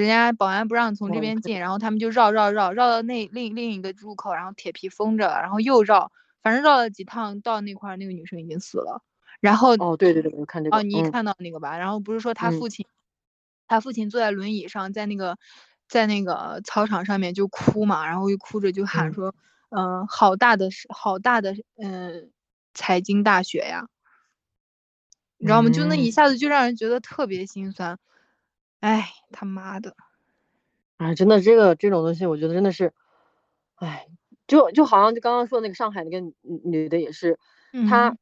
[0.00, 9.02] 人家保安不让从这边进，然后他们就绕绕绕绕到那另另一个入口，然后铁皮封着，然后又绕，反正绕了几趟，到那块儿那个女生已经死了。
[9.40, 10.76] 然后哦，对对对，我看这个。
[10.76, 11.78] 哦，你看到那个吧？
[11.78, 12.84] 然后不是说他父亲，
[13.68, 15.38] 他父亲坐在轮椅上，在那个
[15.88, 19.34] 在那个操场上面就哭嘛，然后又哭着就喊说
[19.70, 22.30] ：“嗯，好大的好大的嗯
[22.74, 23.88] 财经大学呀！”
[25.38, 25.70] 你知道吗？
[25.70, 27.98] 就那一下子就让人觉得特别心酸。
[28.80, 29.96] 哎，他妈的！
[30.98, 32.92] 哎，真的，这个这种东西，我觉得真的是，
[33.76, 34.06] 哎，
[34.46, 37.38] 就就好像就刚刚说那个上海那个女的也是，
[37.88, 38.16] 她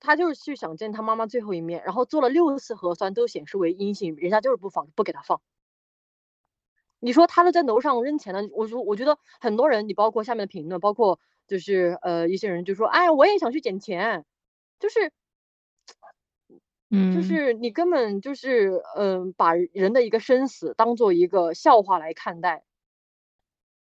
[0.00, 5.40] 她就是去想见她妈妈最后一面，然后做了六次核酸都显示为阴性，人家就是不放，不给她放。
[7.00, 14.24] 你说她都在楼上扔钱了，我说我觉得很多人，你包括下面的评论，包括就是呃一些人就说，哎，我也想去捡钱，
[14.78, 15.12] 就是。
[16.90, 22.64] 嗯，就是你根本就是，嗯，把人的一个生死当做一个笑话来看待。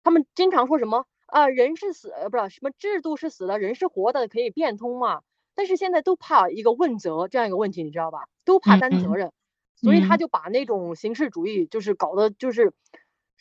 [0.04, 5.22] 他们经常说什么啊，人是死，呃，不是什么制度是死的，人是活的，可以变通嘛。
[5.56, 8.28] 但是现在都怕一个问责这样一个问题，你知道吧？
[8.46, 9.32] 都怕担责任，
[9.76, 12.74] 所以他就把那种形式主义就是搞得就是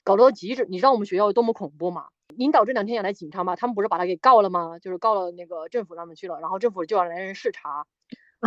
[0.04, 0.66] 搞到极致。
[0.68, 2.08] 你知道我们学校有多么恐怖吗？
[2.28, 4.78] 领导这两天也来警察嘛，他们不是把他给告了吗？
[4.78, 7.86] 就是告了那个政府那边去了，然后政府就要来人视察。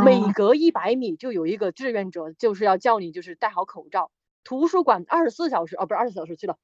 [0.04, 4.12] 每隔一百米就有一个志愿者，就是要叫你就是戴好口罩。
[4.44, 6.58] 图书馆二十四小时，哦，不是二十四小时去了。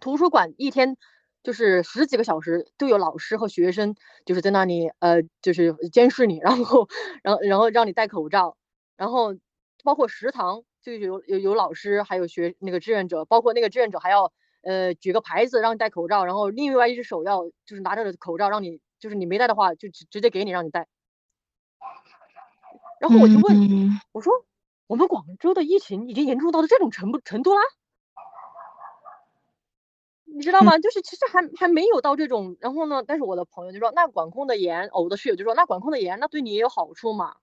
[0.00, 0.96] 图书馆一天
[1.42, 3.94] 就是十几个小时，都有老师和学生
[4.26, 6.88] 就是在那里，呃，就是监视你，然后，
[7.22, 8.56] 然后，然后让你戴口罩。
[8.96, 9.34] 然后
[9.84, 14.32] 包括食堂就有有有老师，还有学那个志愿者，包括那个志愿者还要
[14.62, 20.88] 呃举个牌子让你戴口罩，然后另外一只手要就是拿着口罩让你，就是你没戴的话就直直接给你让你戴。
[23.00, 24.32] 然后我就问，我说
[24.86, 27.60] 我们广州的疫情已经严重到了这种程度程度啦，
[30.24, 30.78] 你知道吗？
[30.78, 32.56] 就是其实还还没有到这种。
[32.58, 37.36] 然后呢，但是我的朋友就说，那管控的严，我的室友就说，那管控的严，那对你也有好处嘛。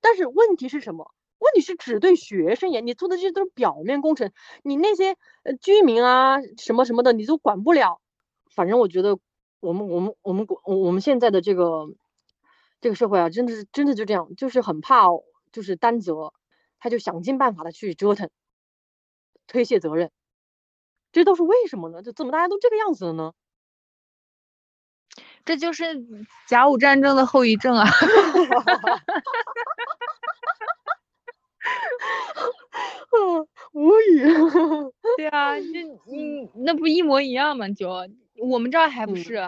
[0.00, 1.12] 但是问题是什么？
[1.38, 8.00] 问题是只对学生严，你做的这些都是表面工程，你那些呃居民啊什么什么的，你都管不了。
[8.54, 9.18] 反正我觉得
[9.60, 11.88] 我们我们我们国我们现在的这个。
[12.82, 15.06] 这个社会啊，真的是真的就这样，就是很怕，
[15.52, 16.34] 就是担责，
[16.78, 18.28] 他就想尽办法的去折腾，
[19.46, 20.10] 推卸责任，
[21.12, 22.02] 这都是为什么呢？
[22.02, 23.32] 就怎么大家都这个样子了呢？
[25.44, 26.04] 这就是
[26.48, 27.86] 甲午战争的后遗症啊！
[33.72, 34.22] 无语。
[35.16, 35.66] 对啊，这
[36.04, 37.68] 你那不一模一样吗？
[37.68, 37.90] 就。
[38.40, 39.38] 我们这儿还不是，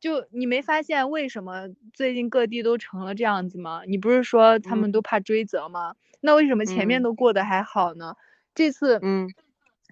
[0.00, 3.82] 就你没发现为什么最近各地都成了这样子吗？
[3.86, 5.96] 你不是说他们都怕追责吗？
[6.20, 8.14] 那为什么前面都过得还好呢？
[8.54, 9.28] 这次嗯，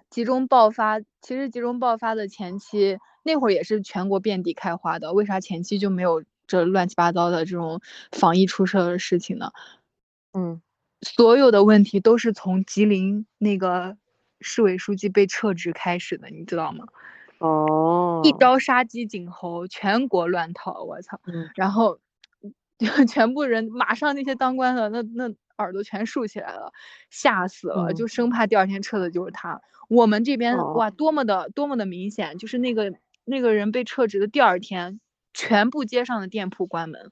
[0.09, 7.81] 集中爆发，其实集中爆发的前期那会儿也是全国遍地开花的，为啥前期就没有这乱七八糟的这种
[8.11, 9.51] 防疫出事的事情呢？
[10.33, 10.61] 嗯，
[11.01, 13.97] 所有的问题都是从吉林那个
[14.41, 16.85] 市委书记被撤职开始的，你知道吗？
[17.39, 21.19] 哦，一招杀鸡儆猴，全国乱套，我操！
[21.55, 21.99] 然后
[23.07, 26.73] 全部人马上那些当官的那那耳朵全竖起来了，
[27.11, 29.61] 吓死了，就生怕第二天撤的就是他。
[29.87, 32.93] 我们这边哇，多么的多么的明显，就是那个
[33.23, 34.99] 那个人被撤职的第二天，
[35.33, 37.11] 全部街上的店铺关门，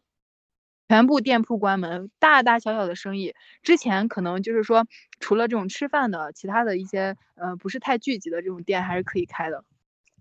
[0.88, 3.34] 全部店铺关门，大大小小的生意，
[3.64, 4.86] 之前可能就是说
[5.20, 9.64] 除了这种吃饭的，其他的一些呃不是太聚集的这种店还是可以开的。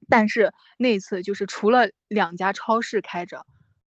[0.08, 3.46] 但是那一次就是除了两家超市开着，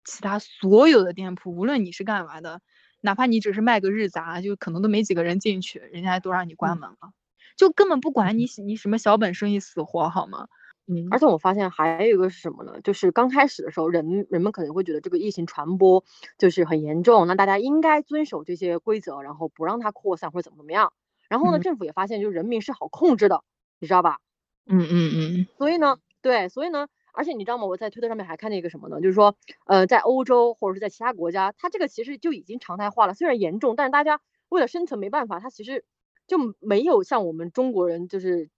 [0.04, 2.60] 其他所有的店铺，无论你是干嘛的，
[3.00, 7.12] 哪怕你只是卖个日杂，就可能都没几个人进去，人家都让你关门了，
[7.56, 10.48] 就根本不管你你什么小本生意死活，好吗？
[10.94, 11.08] 嗯。
[11.10, 12.80] 而且我发现还有一个是什么呢？
[12.82, 16.04] 就是刚开始的时候，人人们可能会觉得这个疫情传播
[16.38, 20.92] 就是很严重，那大家应该遵守这些规则，然后不让它扩散或者怎么怎么样。
[21.28, 23.42] 然后呢，政府也发现就是人民是好控制的，
[23.80, 24.18] 你知道吧？
[24.66, 27.66] 嗯嗯嗯，所以呢，对，所以呢，而且你知道吗？
[27.66, 29.00] 我在推特上面还看见一个什么呢？
[29.00, 29.34] 就是说，
[29.66, 33.14] 呃，在欧洲或者是在其他国家，它这个其实就已经常态化了。
[33.14, 34.20] 虽然严重，但是大家
[34.50, 35.84] 为了生存没办法，它其实
[36.26, 38.50] 就没有像我们中国人就是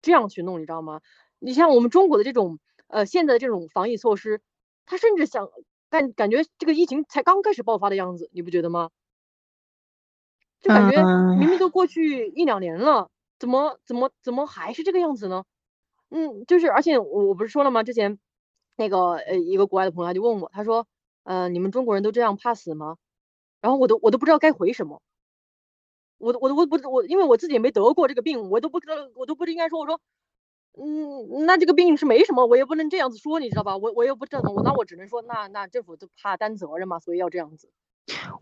[0.00, 1.00] 这样去弄，你知道吗？
[1.40, 4.40] 你像我们中国的这种呃现在的这种防疫措施，
[4.86, 5.48] 他甚至想
[5.88, 8.90] 感感觉这个疫情才刚开始爆发的样子，你不觉得吗？
[10.60, 11.02] 就感觉
[11.38, 15.44] 明明都过去一两年了，怎么怎么怎么还是这个样子呢？
[16.10, 17.82] 嗯，就是而且我我不是说了吗？
[17.82, 18.18] 之前
[18.76, 20.86] 那个呃一个国外的朋友他就问我，他说，
[21.24, 22.96] 呃你们中国人都这样怕死吗？
[23.62, 25.00] 然后我都我都不知道该回什么。
[26.18, 30.00] 我我我不我因为我自己也没得过这个病，我都不知道我都不应该说我说，
[30.78, 33.76] 嗯那这个病是没什么，我也不能这样子说，你知道吧？
[33.76, 37.70] 我我又不知道，那我只能说那那政府就怕担责任嘛，所以要这样子。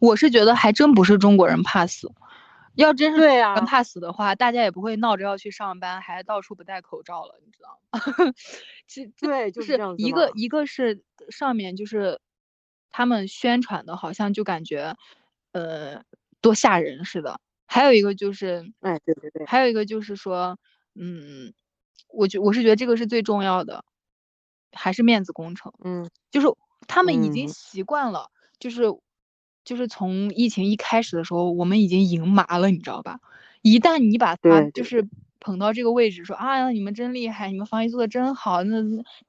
[0.01, 2.11] 我是觉得还真不是中国人怕死，
[2.75, 3.21] 要真是
[3.67, 8.33] 怕死的话，大家也不会闹着要去上班，还到处不戴口罩了，你知道吗？
[8.87, 12.21] 其实对，就是一个一个是上面就是
[12.91, 14.95] 他们宣传的，好像就感觉
[15.53, 16.03] 呃
[16.41, 20.59] 多吓人似的，还有一个就是，哎，对对对，还有一个就是说，
[20.95, 21.53] 嗯，
[22.09, 23.85] 我觉我是觉得这个是最重要的，
[24.73, 25.73] 还是面子工程。
[25.85, 26.49] 嗯就是
[26.87, 28.83] 他们已经嗯习惯了，就是
[29.65, 33.21] 就是从疫情一开始的时候，我们已经赢麻了，你知道吧？
[33.63, 35.09] 一旦你把它对对就是
[35.41, 38.83] 捧到这个位置，说啊你们真厉害，你们防疫做的真好，那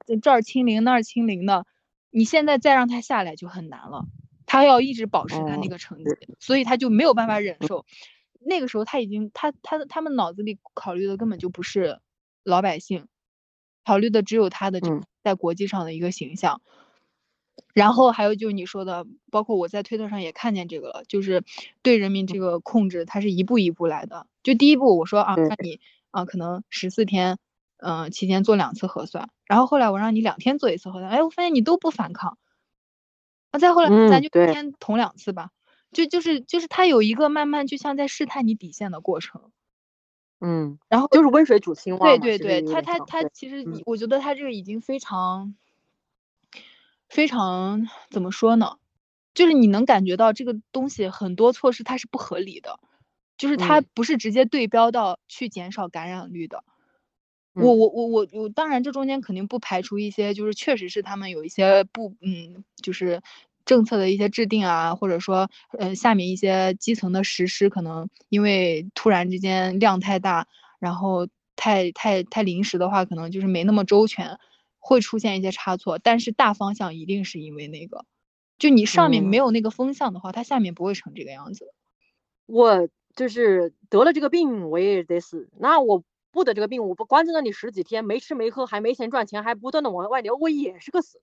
[0.06, 1.66] 那这儿清零那儿清零的，
[2.10, 4.06] 你现在再让他下来就很难了，
[4.46, 6.04] 他要一直保持他那哦个成绩，
[6.38, 7.84] 所以他就没有办法忍受。
[8.40, 12.00] 那个时候他已经他他他们脑子里考虑的根本就不是
[12.42, 13.06] 老百姓，
[13.84, 14.80] 考虑的只有他的
[15.22, 16.60] 在国际上的一个形象。
[17.74, 21.44] 然后还有就是你说的，包括我在推特上也看见这个了，就是
[21.82, 24.26] 对人民这个控制，它是一步一步来的。
[24.42, 25.80] 就第一步我说啊，对让你
[26.10, 27.38] 啊可能十四天，
[27.76, 32.38] 嗯、期间做两次核酸，然后后来我让你两天做一次核酸，哎，我发现你都不反抗，
[33.50, 35.50] 啊，再后来咱就一天捅两次吧，
[35.92, 39.52] 就就是就是他有一个慢慢就像在试探你底线的过程，
[40.40, 45.54] 嗯，然后就是温水煮青蛙对对对，他他他其实我觉得他这个已经非常
[47.08, 48.76] 非常怎么说呢？
[49.34, 52.78] 就是你能感觉到这个东西很多措施它是不合理的，
[53.38, 56.64] 就是它嗯不是直接对标到去减少感染率的。
[57.56, 63.20] 我嗯我我我我当然这中间肯定不排除一些，就是确实是他们有一些不嗯，就是
[63.70, 65.48] 政策的一些制定啊，或者说
[65.78, 70.48] 呃下面一些基层的实施，可能因为突然之间量太大，
[70.80, 74.38] 然后太太太临时的话，可能就是没那么周全，
[74.80, 76.00] 会出现一些差错。
[76.00, 78.04] 但是大方向一定是因为那个，
[78.58, 81.72] 就你上面没嗯有那个风向的话，它下面不会成这个样子。
[82.46, 85.48] 我就是得了这个病，我也得死。
[85.60, 86.02] 那我
[86.32, 91.20] 不得这个病，我不关在那里十几天，没吃没喝，还没钱赚钱，还不断的往外流，我也是个死。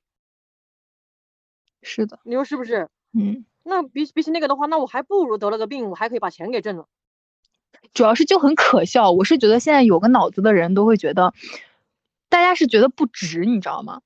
[1.81, 2.89] 是的，你说是不是？
[3.13, 3.45] 嗯。
[3.63, 6.87] 那比比起那个的话，那我还不如得了个病，我还可以把钱给挣了。
[7.93, 9.11] 主要是就很可笑。
[9.11, 11.33] 我是觉得现在有个脑子的人都会觉得，
[12.29, 14.01] 大家是觉得不值，你知道吗？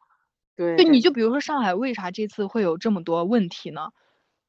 [0.55, 3.91] 对，就你就比如说上海为啥这次会有这么多问题呢？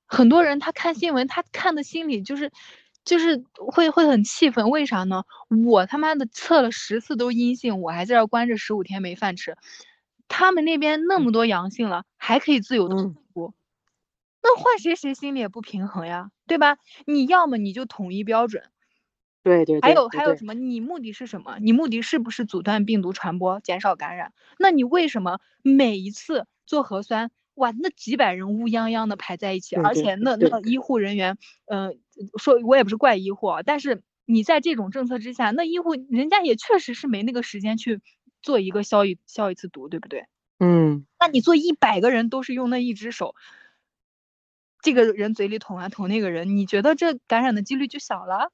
[0.07, 2.51] 很多人他看新闻，他看的心里就是
[3.05, 5.25] 就是会会很气愤，为啥呢？
[5.67, 9.57] 我他妈的测了十次都阴性，我还在这儿关着十五天没饭吃，
[10.33, 13.53] 他们那边那么多阳性了，还可以自由的嗯出，
[14.43, 16.79] 那换谁谁心里也不平衡呀，对吧？
[17.05, 18.65] 你要么你就统一标准。
[19.43, 20.55] 对对对，还有还有什么？
[20.55, 21.59] 你目的是什么？
[21.61, 24.33] 你目的是不是阻断病毒传播、减少感染？
[24.59, 31.99] 那你为什么每一次做核酸，哇，那几百人乌泱泱的排在一起，而且那那医护人员，嗯、
[32.39, 38.01] 说我也不是怪医护啊，但是你在这种政策之下，那医护人家也确实是没那个时间去
[38.43, 40.27] 做一个消一消一次毒，对不对？
[40.59, 43.35] 嗯，那你做一百个人都是用那一只手，
[44.81, 48.53] 这个人嘴里捅完捅那个人，你觉得这感染的几率就小了？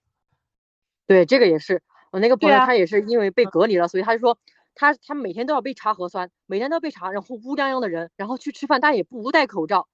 [1.07, 1.83] 对，这个也是。
[2.11, 4.39] 我那个朋友他也是因为被隔离了，所以他就说
[4.75, 9.89] 他他每天都要被查核酸，每天都要被查，然后乌泱泱的人，然后去吃饭，他也不戴口罩，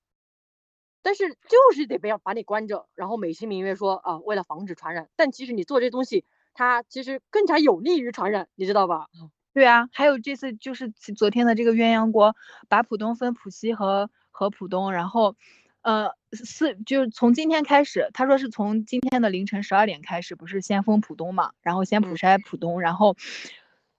[1.03, 9.09] 但是就是得被把你关着，然后美其名曰说啊，为了防止传染，但其实你做这东西，它其实更加有利于传染，你知道吧？
[9.55, 12.35] 对啊，还有这次就是昨天的这个鸳鸯锅，
[12.69, 15.37] 把浦东分浦西和和浦东，然后，
[15.83, 23.17] 呃，四就是从今天开始，他说是从今天的凌晨十二点开始，不是先封浦东嘛，然后先普嗯筛浦东，然后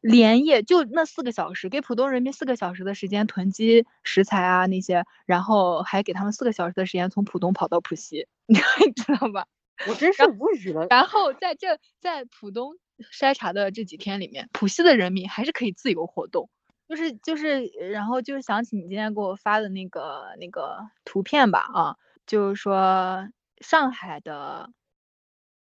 [0.01, 8.55] 连夜就那四个小时，给浦东人民四个小时的时间囤积食材啊那些，然后还给他们四个小时的时间从浦东跑到浦西， 你
[8.91, 9.47] 知道吧？
[9.87, 10.87] 我真是无语了。
[10.89, 12.75] 然后在这在浦东
[13.11, 16.49] 筛查的这几天里面，浦西的人民还是可以自由活动，
[16.87, 23.27] 就是就是，然后就是想起你今天给我发的那个那个图片吧，啊，就是说
[23.61, 24.71] 上海的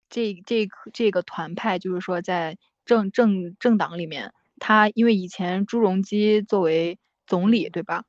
[0.08, 8.04] 这这这个团派，就是说在政政政党里面，他因为以前朱镕基作为总理，对吧？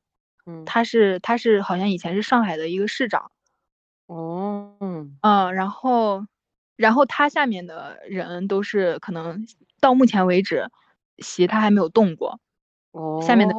[0.46, 3.32] 嗯，他是他是好像以前是上海的一个市长。
[4.08, 6.26] 哦，嗯嗯，然后
[6.76, 9.46] 然后他下面的人都是可能
[9.80, 10.70] 到目前为止
[11.20, 12.40] 席他还没有动过，
[12.92, 13.56] 哦，下面的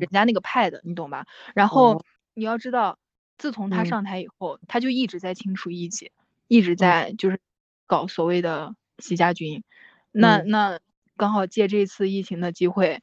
[0.00, 1.26] 人家那个派的，你懂吧？
[1.54, 2.04] 然后哦。
[2.34, 2.98] 你要知道，
[3.36, 3.86] 自从他嗯。
[3.86, 6.12] 上台以后，他就一直在清除异己，
[6.46, 7.40] 一直在就是
[7.86, 9.64] 搞所谓的习家军。
[10.12, 10.48] 那嗯。
[10.48, 10.80] 那
[11.16, 13.00] 刚好借这次疫情的机会，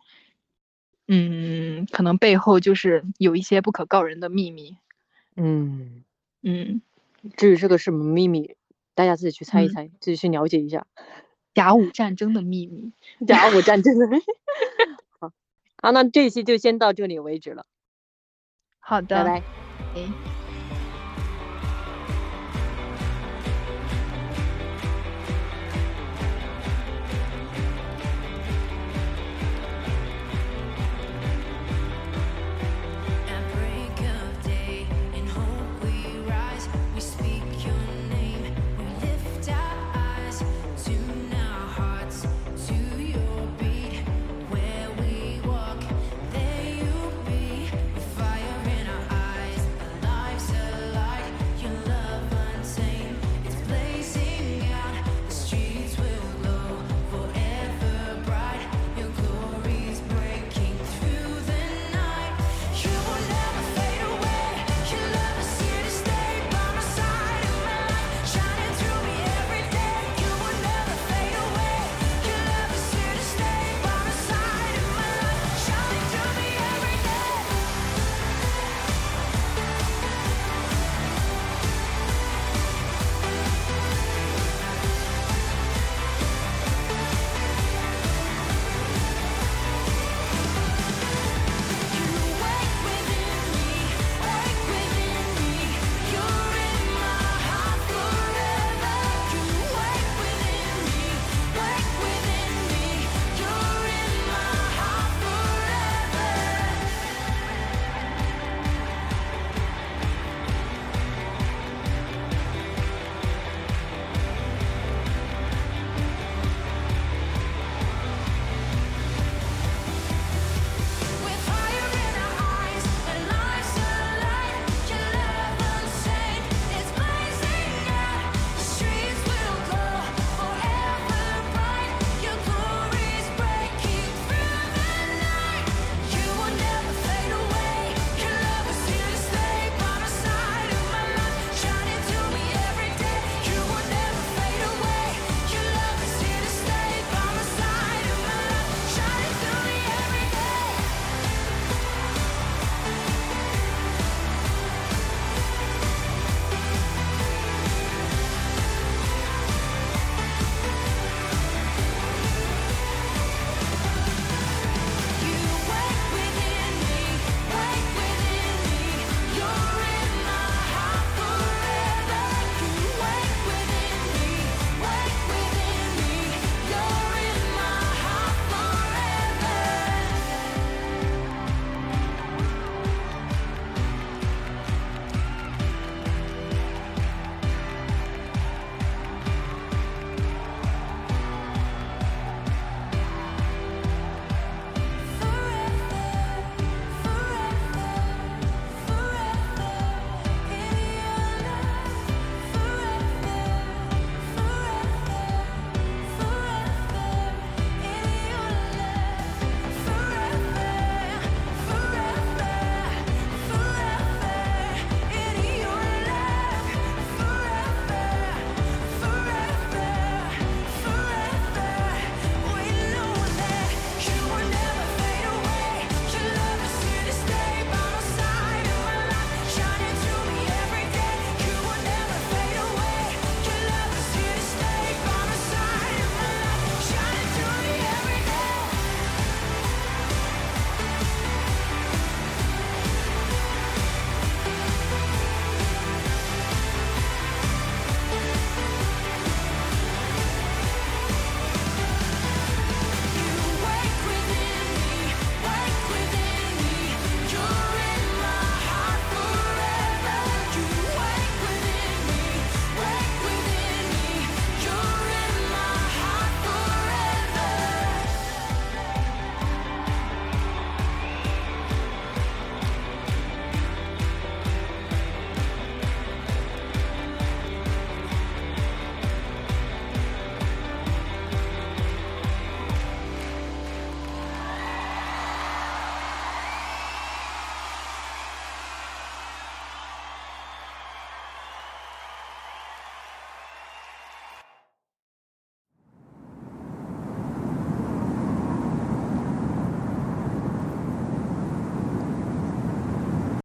[1.07, 4.77] 嗯，可能背后就是有一些不可告人的秘密。
[5.35, 6.05] 嗯，
[6.41, 6.81] 嗯，
[7.35, 8.55] 至于这个是什么秘密，
[8.95, 10.87] 大家自己去猜一嗯猜，自己去了解一下。
[11.53, 12.91] 甲午战争的秘密。
[13.27, 14.07] 甲午战争的。
[15.19, 15.31] 好，
[15.81, 17.65] 好，那这一期就先到这里为止了，
[18.79, 19.45] 好的，拜拜。
[19.93, 20.15] 哎